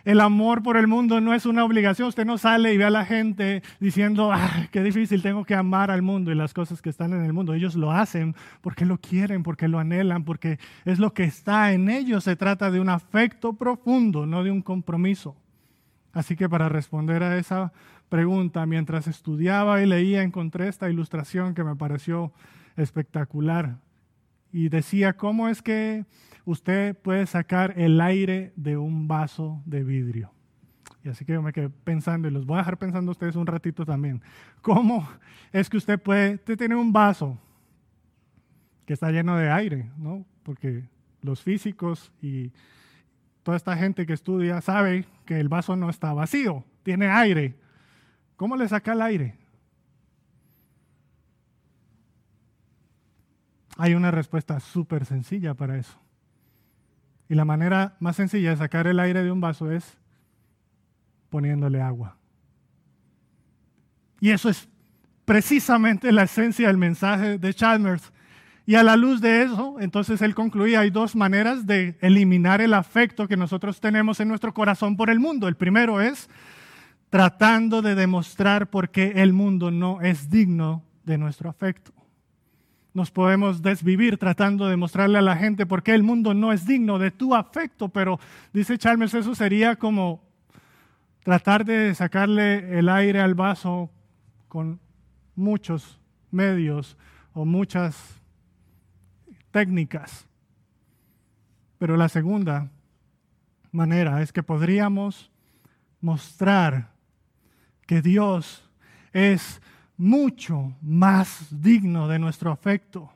El 0.04 0.22
amor 0.22 0.64
por 0.64 0.78
el 0.78 0.88
mundo 0.88 1.20
no 1.20 1.34
es 1.34 1.46
una 1.46 1.66
obligación. 1.66 2.08
Usted 2.08 2.26
no 2.26 2.38
sale 2.38 2.74
y 2.74 2.78
ve 2.78 2.86
a 2.86 2.90
la 2.90 3.06
gente 3.06 3.62
diciendo, 3.80 4.32
ah, 4.32 4.68
qué 4.72 4.82
difícil, 4.82 5.22
tengo 5.22 5.44
que 5.44 5.54
amar 5.54 5.92
al 5.92 6.02
mundo 6.02 6.32
y 6.32 6.36
las 6.36 6.54
cosas 6.54 6.82
que 6.82 6.90
están 6.90 7.14
en 7.14 7.26
el 7.26 7.34
mundo. 7.34 7.54
Ellos 7.54 7.76
lo 7.76 7.92
hacen 7.92 8.34
porque 8.62 8.86
lo 8.86 9.00
quieren, 9.00 9.44
porque 9.44 9.68
lo 9.68 9.80
anhelan, 9.80 10.24
porque 10.24 10.60
es 10.86 11.00
lo 11.00 11.14
que 11.14 11.26
está 11.26 11.74
en 11.74 11.90
ellos. 11.90 12.24
Se 12.24 12.38
trata 12.38 12.72
de 12.72 12.80
un 12.80 12.90
afecto 12.90 13.54
profundo, 13.54 14.26
no 14.26 14.44
de 14.44 14.52
un 14.52 14.62
compromiso. 14.62 15.36
Así 16.14 16.36
que 16.36 16.48
para 16.48 16.70
responder 16.70 17.22
a 17.22 17.38
esa 17.38 17.74
pregunta, 18.10 18.66
mientras 18.66 19.08
estudiaba 19.08 19.82
y 19.82 19.86
leía, 19.86 20.24
encontré 20.24 20.70
esta 20.70 20.90
ilustración 20.90 21.54
que 21.54 21.66
me 21.66 21.76
pareció 21.76 22.32
espectacular. 22.78 23.76
Y 24.54 24.70
decía, 24.70 25.14
¿cómo 25.14 25.50
es 25.50 25.62
que 25.62 26.06
usted 26.48 26.98
puede 26.98 27.26
sacar 27.26 27.74
el 27.76 28.00
aire 28.00 28.54
de 28.56 28.78
un 28.78 29.06
vaso 29.06 29.62
de 29.66 29.84
vidrio. 29.84 30.32
Y 31.04 31.10
así 31.10 31.26
que 31.26 31.34
yo 31.34 31.42
me 31.42 31.52
quedé 31.52 31.70
pensando, 31.70 32.30
y 32.30 32.32
los 32.32 32.46
voy 32.46 32.56
a 32.56 32.60
dejar 32.60 32.78
pensando 32.78 33.12
ustedes 33.12 33.36
un 33.36 33.46
ratito 33.46 33.86
también. 33.86 34.22
¿Cómo 34.62 35.08
es 35.52 35.70
que 35.70 35.76
usted 35.76 36.00
puede, 36.02 36.36
usted 36.36 36.58
tiene 36.58 36.76
un 36.76 36.94
vaso 36.94 37.38
que 38.86 38.94
está 38.94 39.12
lleno 39.12 39.36
de 39.36 39.52
aire, 39.52 39.92
¿no? 39.98 40.26
Porque 40.44 40.86
los 41.22 41.44
físicos 41.44 42.14
y 42.22 42.54
toda 43.44 43.58
esta 43.58 43.76
gente 43.76 44.06
que 44.06 44.14
estudia 44.14 44.62
sabe 44.62 45.06
que 45.26 45.42
el 45.42 45.50
vaso 45.50 45.76
no 45.76 45.90
está 45.90 46.14
vacío, 46.14 46.64
tiene 46.84 47.08
aire. 47.08 47.56
¿Cómo 48.38 48.56
le 48.56 48.70
saca 48.70 48.94
el 48.94 49.02
aire? 49.02 49.36
Hay 53.76 53.96
una 53.96 54.12
respuesta 54.12 54.62
súper 54.62 55.06
sencilla 55.06 55.54
para 55.54 55.78
eso. 55.78 56.07
Y 57.30 57.36
la 57.36 57.46
manera 57.46 57.96
más 58.00 58.16
sencilla 58.16 58.52
de 58.52 58.58
sacar 58.58 58.88
el 58.88 59.00
aire 59.00 59.24
de 59.24 59.32
un 59.32 59.42
vaso 59.42 59.72
es 59.72 59.98
poniéndole 61.30 61.82
agua. 61.82 62.18
Y 64.20 64.32
eso 64.32 64.50
es 64.50 64.68
precisamente 65.26 66.12
la 66.12 66.24
esencia 66.24 66.68
del 66.68 66.78
mensaje 66.78 67.38
de 67.38 67.54
Chalmers. 67.54 68.14
Y 68.66 68.76
a 68.76 68.84
la 68.84 68.96
luz 68.96 69.22
de 69.22 69.44
eso, 69.44 69.78
entonces 69.80 70.22
él 70.22 70.36
concluía, 70.36 70.82
hay 70.82 70.90
dos 70.90 71.16
maneras 71.16 71.66
de 71.66 71.98
eliminar 72.02 72.62
el 72.62 72.74
afecto 72.74 73.28
que 73.28 73.38
nosotros 73.38 73.80
tenemos 73.80 74.20
en 74.20 74.28
nuestro 74.28 74.54
corazón 74.54 74.98
por 74.98 75.10
el 75.10 75.20
mundo. 75.20 75.48
El 75.48 75.56
primero 75.56 76.02
es 76.02 76.30
tratando 77.10 77.82
de 77.82 77.96
demostrar 77.96 78.70
por 78.70 78.90
qué 78.90 79.14
el 79.18 79.34
mundo 79.34 79.72
no 79.72 80.02
es 80.02 80.30
digno 80.30 80.84
de 81.04 81.18
nuestro 81.18 81.50
afecto 81.50 81.94
nos 82.98 83.12
podemos 83.12 83.62
desvivir 83.62 84.18
tratando 84.18 84.66
de 84.66 84.76
mostrarle 84.76 85.20
a 85.20 85.22
la 85.22 85.36
gente 85.36 85.68
por 85.68 85.84
qué 85.84 85.94
el 85.94 86.02
mundo 86.02 86.34
no 86.34 86.52
es 86.52 86.66
digno 86.66 86.98
de 86.98 87.12
tu 87.12 87.36
afecto, 87.36 87.90
pero 87.90 88.20
dice 88.54 88.80
Chalmers, 88.80 89.14
eso 89.14 89.36
sería 89.36 89.76
como 89.76 90.24
tratar 91.24 91.64
de 91.64 91.94
sacarle 91.94 92.80
el 92.80 92.90
aire 92.90 93.22
al 93.22 93.36
vaso 93.36 93.92
con 94.48 94.80
muchos 95.36 96.00
medios 96.32 96.98
o 97.34 97.46
muchas 97.46 98.20
técnicas. 99.52 100.28
Pero 101.78 101.98
la 101.98 102.10
segunda 102.10 102.72
manera 103.72 104.24
es 104.24 104.34
que 104.34 104.42
podríamos 104.42 105.30
mostrar 106.02 106.94
que 107.86 108.02
Dios 108.02 108.68
es 109.14 109.62
mucho 109.98 110.76
más 110.82 111.48
digno 111.62 112.08
de 112.08 112.20
nuestro 112.20 112.52
afecto, 112.52 113.12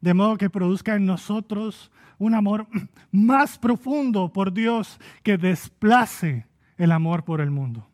de 0.00 0.14
modo 0.14 0.36
que 0.36 0.50
produzca 0.50 0.96
en 0.96 1.06
nosotros 1.06 1.90
un 2.18 2.34
amor 2.34 2.66
más 3.12 3.58
profundo 3.58 4.32
por 4.32 4.52
Dios 4.52 4.98
que 5.22 5.38
desplace 5.38 6.46
el 6.76 6.92
amor 6.92 7.24
por 7.24 7.40
el 7.40 7.50
mundo. 7.50 7.88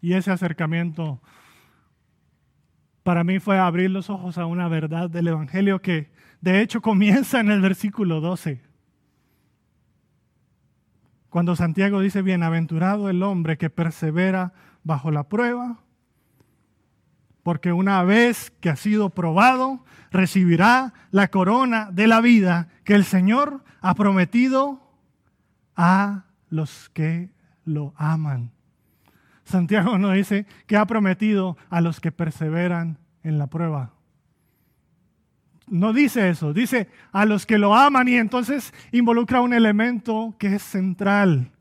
Y 0.00 0.14
ese 0.14 0.30
acercamiento 0.30 1.20
para 3.02 3.22
mí 3.22 3.38
fue 3.38 3.58
abrir 3.58 3.90
los 3.90 4.08
ojos 4.08 4.38
a 4.38 4.46
una 4.46 4.68
verdad 4.68 5.10
del 5.10 5.28
Evangelio 5.28 5.80
que 5.80 6.10
de 6.40 6.62
hecho 6.62 6.80
comienza 6.80 7.40
en 7.40 7.50
el 7.50 7.60
versículo 7.60 8.20
12. 8.20 8.62
Cuando 11.28 11.56
Santiago 11.56 12.00
dice, 12.00 12.22
bienaventurado 12.22 13.10
el 13.10 13.22
hombre 13.22 13.58
que 13.58 13.68
persevera 13.68 14.52
bajo 14.84 15.10
la 15.10 15.24
prueba, 15.24 15.83
porque 17.44 17.72
una 17.72 18.02
vez 18.02 18.50
que 18.60 18.70
ha 18.70 18.76
sido 18.76 19.10
probado, 19.10 19.84
recibirá 20.10 20.94
la 21.12 21.28
corona 21.28 21.90
de 21.92 22.08
la 22.08 22.20
vida 22.20 22.68
que 22.84 22.94
el 22.94 23.04
Señor 23.04 23.62
ha 23.80 23.94
prometido 23.94 24.80
a 25.76 26.24
los 26.48 26.88
que 26.88 27.30
lo 27.64 27.92
aman. 27.96 28.50
Santiago 29.44 29.98
nos 29.98 30.14
dice 30.14 30.46
que 30.66 30.78
ha 30.78 30.86
prometido 30.86 31.58
a 31.68 31.82
los 31.82 32.00
que 32.00 32.10
perseveran 32.10 32.98
en 33.22 33.38
la 33.38 33.46
prueba. 33.46 33.92
No 35.66 35.92
dice 35.92 36.30
eso, 36.30 36.54
dice 36.54 36.88
a 37.12 37.26
los 37.26 37.44
que 37.44 37.58
lo 37.58 37.74
aman 37.74 38.08
y 38.08 38.16
entonces 38.16 38.72
involucra 38.90 39.42
un 39.42 39.52
elemento 39.52 40.34
que 40.38 40.54
es 40.54 40.62
central 40.62 41.53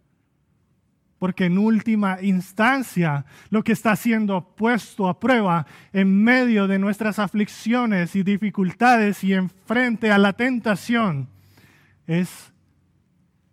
porque 1.24 1.45
en 1.45 1.57
última 1.57 2.17
instancia 2.21 3.24
lo 3.49 3.63
que 3.63 3.71
está 3.71 3.95
siendo 3.95 4.41
puesto 4.57 5.07
a 5.07 5.21
prueba 5.21 5.65
en 5.93 6.21
medio 6.21 6.67
de 6.67 6.78
nuestras 6.78 7.17
aflicciones 7.17 8.17
y 8.17 8.24
dificultades 8.24 9.24
y 9.24 9.32
en 9.32 9.49
frente 9.49 10.11
a 10.11 10.17
la 10.17 10.34
tentación 10.34 11.30
es 12.07 12.51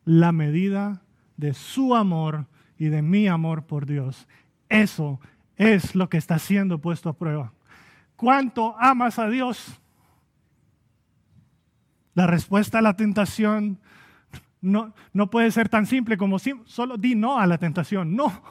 la 0.04 0.32
medida 0.32 1.02
de 1.36 1.54
su 1.54 1.94
amor 1.94 2.48
y 2.76 2.86
de 2.86 3.02
mi 3.02 3.28
amor 3.28 3.62
por 3.62 3.86
Dios. 3.86 4.26
Eso 4.68 5.20
es 5.54 5.94
lo 5.94 6.08
que 6.08 6.18
está 6.18 6.40
siendo 6.40 6.80
puesto 6.80 7.08
a 7.08 7.16
prueba. 7.16 7.52
¿Cuánto 8.16 8.74
amas 8.80 9.20
a 9.20 9.28
Dios? 9.28 9.80
La 12.14 12.26
respuesta 12.26 12.80
a 12.80 12.82
la 12.82 12.96
tentación 12.96 13.78
no, 14.60 14.94
no 15.12 15.30
puede 15.30 15.50
ser 15.50 15.68
tan 15.68 15.86
simple 15.86 16.16
como 16.16 16.38
solo 16.38 16.96
di 16.96 17.14
no 17.14 17.38
a 17.38 17.46
la 17.46 17.58
tentación. 17.58 18.14
No, 18.14 18.42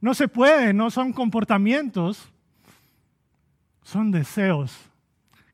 no 0.00 0.14
se 0.14 0.28
puede, 0.28 0.72
no 0.72 0.90
son 0.90 1.12
comportamientos, 1.12 2.32
son 3.82 4.10
deseos 4.10 4.90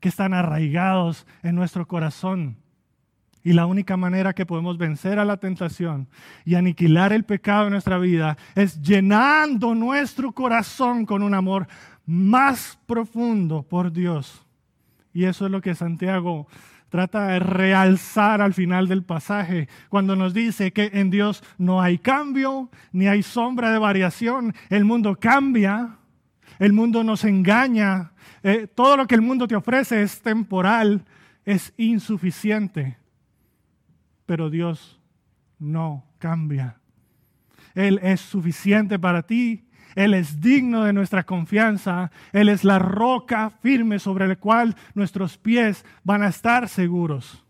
que 0.00 0.08
están 0.08 0.34
arraigados 0.34 1.26
en 1.42 1.54
nuestro 1.54 1.86
corazón. 1.86 2.56
Y 3.44 3.54
la 3.54 3.66
única 3.66 3.96
manera 3.96 4.34
que 4.34 4.46
podemos 4.46 4.78
vencer 4.78 5.18
a 5.18 5.24
la 5.24 5.36
tentación 5.36 6.08
y 6.44 6.54
aniquilar 6.54 7.12
el 7.12 7.24
pecado 7.24 7.66
en 7.66 7.72
nuestra 7.72 7.98
vida 7.98 8.36
es 8.54 8.80
llenando 8.80 9.74
nuestro 9.74 10.30
corazón 10.32 11.04
con 11.04 11.24
un 11.24 11.34
amor 11.34 11.66
más 12.06 12.78
profundo 12.86 13.64
por 13.64 13.92
Dios. 13.92 14.46
Y 15.12 15.24
eso 15.24 15.46
es 15.46 15.50
lo 15.52 15.60
que 15.60 15.74
Santiago 15.74 16.46
trata 16.92 17.28
de 17.28 17.38
realzar 17.38 18.42
al 18.42 18.52
final 18.52 18.86
del 18.86 19.02
pasaje, 19.02 19.66
cuando 19.88 20.14
nos 20.14 20.34
dice 20.34 20.74
que 20.74 20.90
en 20.92 21.08
Dios 21.08 21.42
no 21.56 21.80
hay 21.80 21.96
cambio, 21.96 22.68
ni 22.92 23.08
hay 23.08 23.22
sombra 23.22 23.72
de 23.72 23.78
variación, 23.78 24.54
el 24.68 24.84
mundo 24.84 25.16
cambia, 25.18 25.96
el 26.58 26.74
mundo 26.74 27.02
nos 27.02 27.24
engaña, 27.24 28.12
eh, 28.42 28.66
todo 28.66 28.98
lo 28.98 29.06
que 29.06 29.14
el 29.14 29.22
mundo 29.22 29.48
te 29.48 29.56
ofrece 29.56 30.02
es 30.02 30.20
temporal, 30.20 31.06
es 31.46 31.72
insuficiente, 31.78 32.98
pero 34.26 34.50
Dios 34.50 35.00
no 35.58 36.04
cambia. 36.18 36.76
Él 37.74 38.00
es 38.02 38.20
suficiente 38.20 38.98
para 38.98 39.22
ti 39.22 39.64
él 39.94 40.14
es 40.14 40.40
digno 40.40 40.84
de 40.84 40.92
nuestra 40.92 41.24
confianza. 41.24 42.10
Él 42.32 42.48
es 42.48 42.64
la 42.64 42.78
roca 42.78 43.50
firme 43.50 43.98
sobre 43.98 44.28
la 44.28 44.36
cual 44.36 44.76
nuestros 44.94 45.38
pies 45.38 45.84
van 46.04 46.22
a 46.22 46.28
estar 46.28 46.68
seguros. 46.68 47.44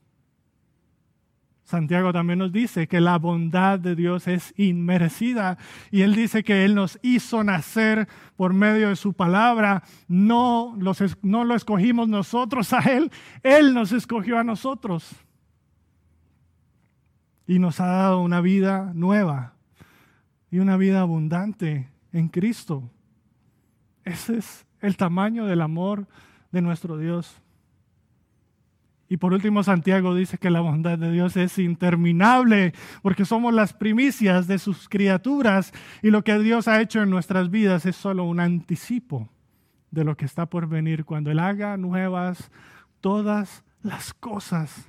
Santiago 1.65 2.13
también 2.13 2.39
nos 2.39 2.53
dice 2.53 2.87
que 2.87 3.01
la 3.01 3.17
bondad 3.17 3.79
de 3.79 3.97
Dios 3.97 4.29
es 4.29 4.53
inmerecida 4.59 5.57
y 5.91 6.03
Él 6.03 6.15
dice 6.15 6.45
que 6.45 6.67
Él 6.67 6.75
nos 6.75 6.99
hizo 7.01 7.43
nacer 7.45 8.09
por 8.37 8.53
medio 8.53 8.91
de 8.91 8.97
su 8.97 9.15
palabra. 9.15 9.83
No, 10.07 10.77
no 11.23 11.45
lo 11.45 11.55
escogimos 11.55 12.09
nosotros 12.09 12.75
a 12.75 12.81
Él, 12.81 13.11
Él 13.43 13.73
nos 13.73 13.93
escogió 13.93 14.39
a 14.39 14.45
nosotros 14.45 15.15
y 17.47 17.59
nos 17.59 17.81
ha 17.81 17.87
dado 17.87 18.21
una 18.21 18.43
vida 18.43 18.93
nueva 18.95 19.55
y 20.51 20.59
una 20.59 20.77
vida 20.77 21.01
abundante 21.01 21.92
en 22.13 22.29
Cristo. 22.29 22.91
Ese 24.05 24.39
es 24.39 24.67
el 24.81 24.97
tamaño 24.97 25.47
del 25.47 25.63
amor 25.63 26.07
de 26.51 26.63
nuestro 26.63 26.99
Dios. 26.99 27.41
Y 29.09 29.19
por 29.19 29.35
último, 29.35 29.63
Santiago 29.63 30.15
dice 30.15 30.39
que 30.39 30.49
la 30.49 30.61
bondad 30.61 30.99
de 30.99 31.13
Dios 31.13 31.37
es 31.37 31.59
interminable, 31.59 32.73
porque 33.03 33.27
somos 33.27 33.53
las 33.53 33.75
primicias 33.75 34.47
de 34.47 34.59
sus 34.59 34.89
criaturas 34.89 35.73
y 36.01 36.11
lo 36.11 36.25
que 36.25 36.39
Dios 36.39 36.67
ha 36.67 36.81
hecho 36.81 37.03
en 37.03 37.11
nuestras 37.11 37.51
vidas 37.51 37.85
es 37.85 37.95
solo 37.95 38.25
un 38.25 38.41
anticipo 38.41 39.29
de 39.91 40.05
lo 40.05 40.17
que 40.17 40.25
está 40.25 40.47
por 40.47 40.67
venir 40.67 41.05
cuando 41.05 41.31
Él 41.31 41.41
haga 41.41 41.77
nuevas 41.77 42.51
todas 43.03 43.65
las 43.83 44.15
cosas. 44.15 44.87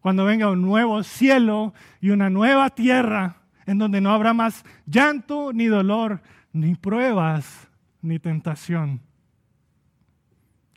Cuando 0.00 0.24
venga 0.24 0.50
un 0.50 0.62
nuevo 0.62 1.02
cielo 1.02 1.74
y 2.00 2.08
una 2.08 2.30
nueva 2.30 2.70
tierra 2.70 3.42
en 3.66 3.76
donde 3.76 4.00
no 4.00 4.12
habrá 4.12 4.32
más 4.32 4.64
llanto 4.86 5.52
ni 5.52 5.66
dolor, 5.66 6.22
ni 6.52 6.74
pruebas, 6.74 7.68
ni 8.02 8.18
tentación. 8.18 9.00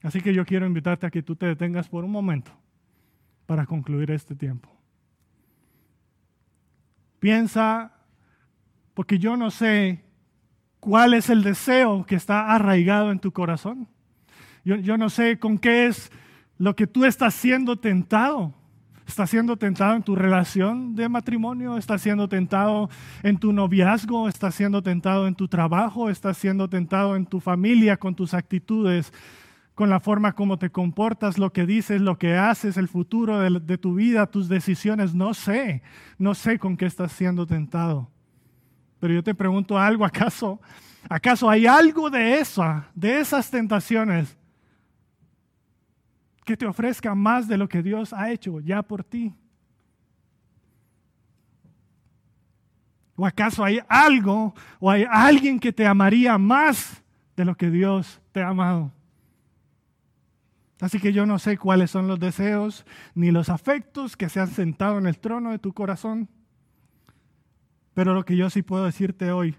Así 0.04 0.22
que 0.22 0.34
yo 0.34 0.46
quiero 0.46 0.66
invitarte 0.66 1.06
a 1.06 1.12
que 1.12 1.22
tú 1.22 1.36
te 1.36 1.46
detengas 1.46 1.88
por 1.88 2.04
un 2.04 2.12
momento 2.12 2.52
para 3.46 3.66
concluir 3.66 4.12
este 4.12 4.36
tiempo. 4.36 4.70
Piensa, 7.20 7.92
porque 8.94 9.20
yo 9.20 9.38
no 9.38 9.52
sé 9.52 10.04
cuál 10.80 11.14
es 11.14 11.30
el 11.30 11.44
deseo 11.44 12.06
que 12.06 12.16
está 12.16 12.52
arraigado 12.54 13.12
en 13.12 13.20
tu 13.20 13.32
corazón. 13.32 13.88
Yo, 14.66 14.76
yo 14.76 14.98
no 14.98 15.10
sé 15.10 15.38
con 15.38 15.60
qué 15.60 15.86
es 15.86 16.12
lo 16.58 16.76
que 16.76 16.88
tú 16.88 17.06
estás 17.06 17.36
siendo 17.36 17.78
tentado. 17.78 18.56
¿Estás 19.12 19.30
siendo 19.30 19.58
tentado 19.58 19.98
en 19.98 20.04
tu 20.04 20.16
relación 20.16 20.96
de 20.96 21.10
matrimonio? 21.10 21.76
¿Estás 21.76 22.02
siendo 22.02 22.30
tentado 22.30 22.90
en 23.24 23.38
tu 23.38 23.52
noviazgo? 23.52 24.30
¿Estás 24.30 24.56
siendo 24.56 24.82
tentado 24.82 25.28
en 25.28 25.36
tu 25.36 25.50
trabajo? 25.50 26.10
¿Estás 26.10 26.38
siendo 26.38 26.70
tentado 26.70 27.18
en 27.18 27.26
tu 27.26 27.42
familia 27.42 27.98
con 27.98 28.16
tus 28.16 28.34
actitudes? 28.34 29.12
con 29.76 29.90
la 29.90 30.00
forma 30.00 30.34
como 30.34 30.58
te 30.58 30.70
comportas, 30.70 31.38
lo 31.38 31.52
que 31.52 31.66
dices, 31.66 32.00
lo 32.02 32.18
que 32.18 32.36
haces, 32.36 32.78
el 32.78 32.88
futuro 32.88 33.40
de, 33.40 33.78
tu 33.78 33.96
vida, 33.96 34.28
tus 34.28 34.48
decisiones. 34.48 35.14
No 35.14 35.34
sé, 35.34 35.82
no 36.18 36.34
sé 36.34 36.60
con 36.60 36.78
qué 36.78 36.86
estás 36.86 37.12
siendo 37.12 37.46
tentado. 37.46 38.10
Pero 39.00 39.14
yo 39.14 39.24
te 39.24 39.34
pregunto 39.34 39.78
algo, 39.78 40.06
¿acaso, 40.06 40.62
acaso 41.10 41.50
hay 41.50 41.66
algo 41.66 42.10
de 42.10 42.40
esa, 42.40 42.88
de 42.96 43.20
esas 43.20 43.50
tentaciones 43.50 44.38
que 46.52 46.58
te 46.58 46.66
ofrezca 46.66 47.16
más 47.16 47.48
de 47.48 47.58
lo 47.58 47.70
que 47.70 47.82
Dios 47.82 48.12
ha 48.12 48.30
hecho 48.30 48.60
ya 48.60 48.82
por 48.84 49.06
ti? 49.06 49.34
¿O 53.16 53.26
acaso 53.26 53.64
hay 53.64 53.80
algo 53.88 54.54
o 54.82 54.92
hay 54.92 55.06
alguien 55.10 55.62
que 55.62 55.72
te 55.72 55.88
amaría 55.88 56.38
más 56.38 57.02
de 57.38 57.46
lo 57.46 57.56
que 57.56 57.70
Dios 57.70 58.20
te 58.34 58.42
ha 58.42 58.50
amado? 58.50 58.92
Así 60.82 61.00
que 61.00 61.14
yo 61.14 61.26
no 61.26 61.40
sé 61.40 61.58
cuáles 61.58 61.90
son 61.90 62.10
los 62.10 62.20
deseos 62.20 62.86
ni 63.16 63.32
los 63.32 63.48
afectos 63.48 64.18
que 64.18 64.28
se 64.28 64.42
han 64.42 64.50
sentado 64.50 64.98
en 64.98 65.08
el 65.08 65.20
trono 65.20 65.52
de 65.52 65.60
tu 65.60 65.72
corazón. 65.72 66.28
Pero 67.94 68.14
lo 68.14 68.26
que 68.26 68.36
yo 68.36 68.50
sí 68.50 68.62
puedo 68.62 68.84
decirte 68.84 69.32
hoy 69.32 69.56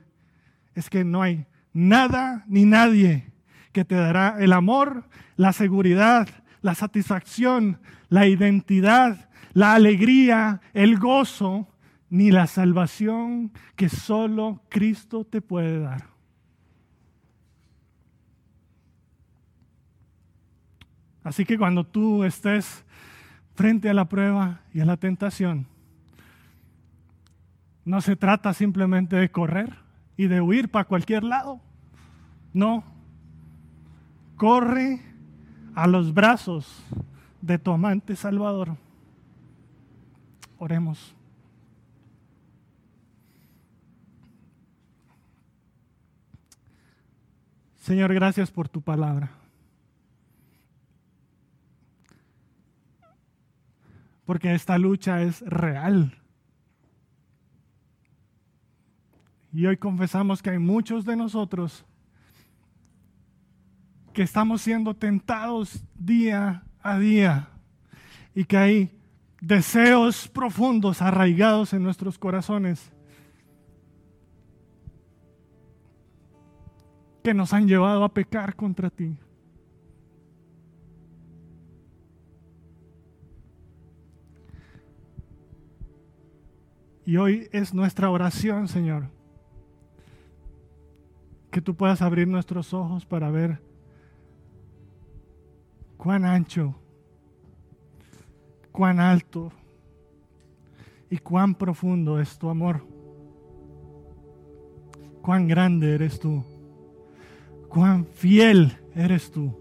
es 0.74 0.90
que 0.90 1.04
no 1.04 1.22
hay 1.22 1.46
nada 1.72 2.44
ni 2.48 2.66
nadie 2.66 3.32
que 3.72 3.86
te 3.86 3.94
dará 3.94 4.36
el 4.40 4.52
amor, 4.52 5.08
la 5.36 5.54
seguridad, 5.54 6.41
la 6.62 6.74
satisfacción, 6.74 7.80
la 8.08 8.26
identidad, 8.26 9.28
la 9.52 9.74
alegría, 9.74 10.60
el 10.72 10.98
gozo, 10.98 11.68
ni 12.08 12.30
la 12.30 12.46
salvación 12.46 13.52
que 13.76 13.88
solo 13.88 14.62
Cristo 14.68 15.24
te 15.24 15.40
puede 15.40 15.80
dar. 15.80 16.12
Así 21.24 21.44
que 21.44 21.56
cuando 21.56 21.84
tú 21.84 22.24
estés 22.24 22.84
frente 23.54 23.88
a 23.88 23.94
la 23.94 24.08
prueba 24.08 24.60
y 24.72 24.80
a 24.80 24.84
la 24.84 24.96
tentación, 24.96 25.66
no 27.84 28.00
se 28.00 28.16
trata 28.16 28.52
simplemente 28.54 29.16
de 29.16 29.30
correr 29.30 29.76
y 30.16 30.26
de 30.26 30.40
huir 30.40 30.70
para 30.70 30.84
cualquier 30.84 31.24
lado. 31.24 31.60
No. 32.52 32.84
Corre 34.36 35.00
a 35.74 35.86
los 35.86 36.12
brazos 36.12 36.82
de 37.40 37.58
tu 37.58 37.72
amante 37.72 38.16
Salvador. 38.16 38.76
Oremos. 40.58 41.14
Señor, 47.78 48.14
gracias 48.14 48.50
por 48.50 48.68
tu 48.68 48.80
palabra. 48.80 49.30
Porque 54.24 54.54
esta 54.54 54.78
lucha 54.78 55.20
es 55.22 55.40
real. 55.40 56.16
Y 59.52 59.66
hoy 59.66 59.76
confesamos 59.76 60.40
que 60.40 60.50
hay 60.50 60.58
muchos 60.58 61.04
de 61.04 61.16
nosotros 61.16 61.84
que 64.12 64.22
estamos 64.22 64.62
siendo 64.62 64.94
tentados 64.94 65.84
día 65.94 66.64
a 66.80 66.98
día 66.98 67.48
y 68.34 68.44
que 68.44 68.56
hay 68.56 68.90
deseos 69.40 70.28
profundos 70.28 71.02
arraigados 71.02 71.72
en 71.72 71.82
nuestros 71.82 72.18
corazones 72.18 72.92
que 77.24 77.34
nos 77.34 77.52
han 77.52 77.68
llevado 77.68 78.04
a 78.04 78.12
pecar 78.12 78.54
contra 78.56 78.90
ti. 78.90 79.16
Y 87.04 87.16
hoy 87.16 87.48
es 87.52 87.74
nuestra 87.74 88.10
oración, 88.10 88.68
Señor, 88.68 89.08
que 91.50 91.60
tú 91.60 91.74
puedas 91.74 92.00
abrir 92.00 92.28
nuestros 92.28 92.72
ojos 92.72 93.04
para 93.04 93.30
ver 93.30 93.71
cuán 96.02 96.24
ancho, 96.24 96.74
cuán 98.72 98.98
alto 98.98 99.52
y 101.08 101.18
cuán 101.18 101.54
profundo 101.54 102.18
es 102.18 102.36
tu 102.36 102.48
amor. 102.48 102.84
Cuán 105.22 105.46
grande 105.46 105.94
eres 105.94 106.18
tú. 106.18 106.44
Cuán 107.68 108.04
fiel 108.04 108.76
eres 108.96 109.30
tú. 109.30 109.56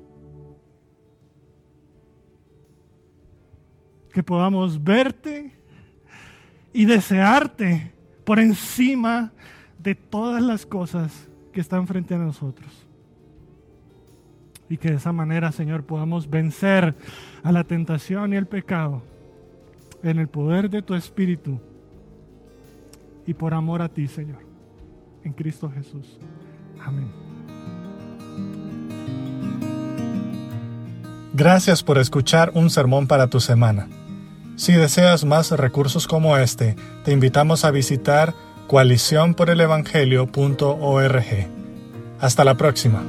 Que 4.12 4.24
podamos 4.24 4.84
verte 4.84 5.54
y 6.74 6.86
desearte 6.86 7.94
por 8.24 8.40
encima 8.40 9.32
de 9.78 9.94
todas 9.94 10.42
las 10.42 10.66
cosas 10.66 11.30
que 11.54 11.62
están 11.62 11.86
frente 11.86 12.16
a 12.16 12.18
nosotros. 12.18 12.88
Y 14.72 14.78
que 14.78 14.90
de 14.90 14.96
esa 14.96 15.12
manera, 15.12 15.52
Señor, 15.52 15.84
podamos 15.84 16.30
vencer 16.30 16.96
a 17.44 17.52
la 17.52 17.66
tentación 17.66 18.32
y 18.32 18.38
el 18.38 18.46
pecado 18.46 19.02
en 20.02 20.18
el 20.18 20.30
poder 20.30 20.70
de 20.70 20.82
tu 20.82 20.96
Espíritu 20.96 21.60
y 23.28 23.34
por 23.34 23.54
amor 23.54 23.82
a 23.82 23.90
ti, 23.90 24.08
Señor, 24.08 24.40
en 25.26 25.34
Cristo 25.34 25.70
Jesús. 25.70 26.18
Amén. 26.82 27.12
Gracias 31.34 31.84
por 31.84 31.98
escuchar 31.98 32.52
un 32.54 32.70
sermón 32.70 33.08
para 33.08 33.28
tu 33.28 33.42
semana. 33.42 33.90
Si 34.56 34.72
deseas 34.72 35.26
más 35.26 35.52
recursos 35.52 36.08
como 36.08 36.38
este, 36.38 36.78
te 37.04 37.12
invitamos 37.12 37.66
a 37.66 37.72
visitar 37.72 38.34
coaliciónporelevangelio.org. 38.68 41.26
Hasta 42.22 42.46
la 42.46 42.56
próxima. 42.56 43.04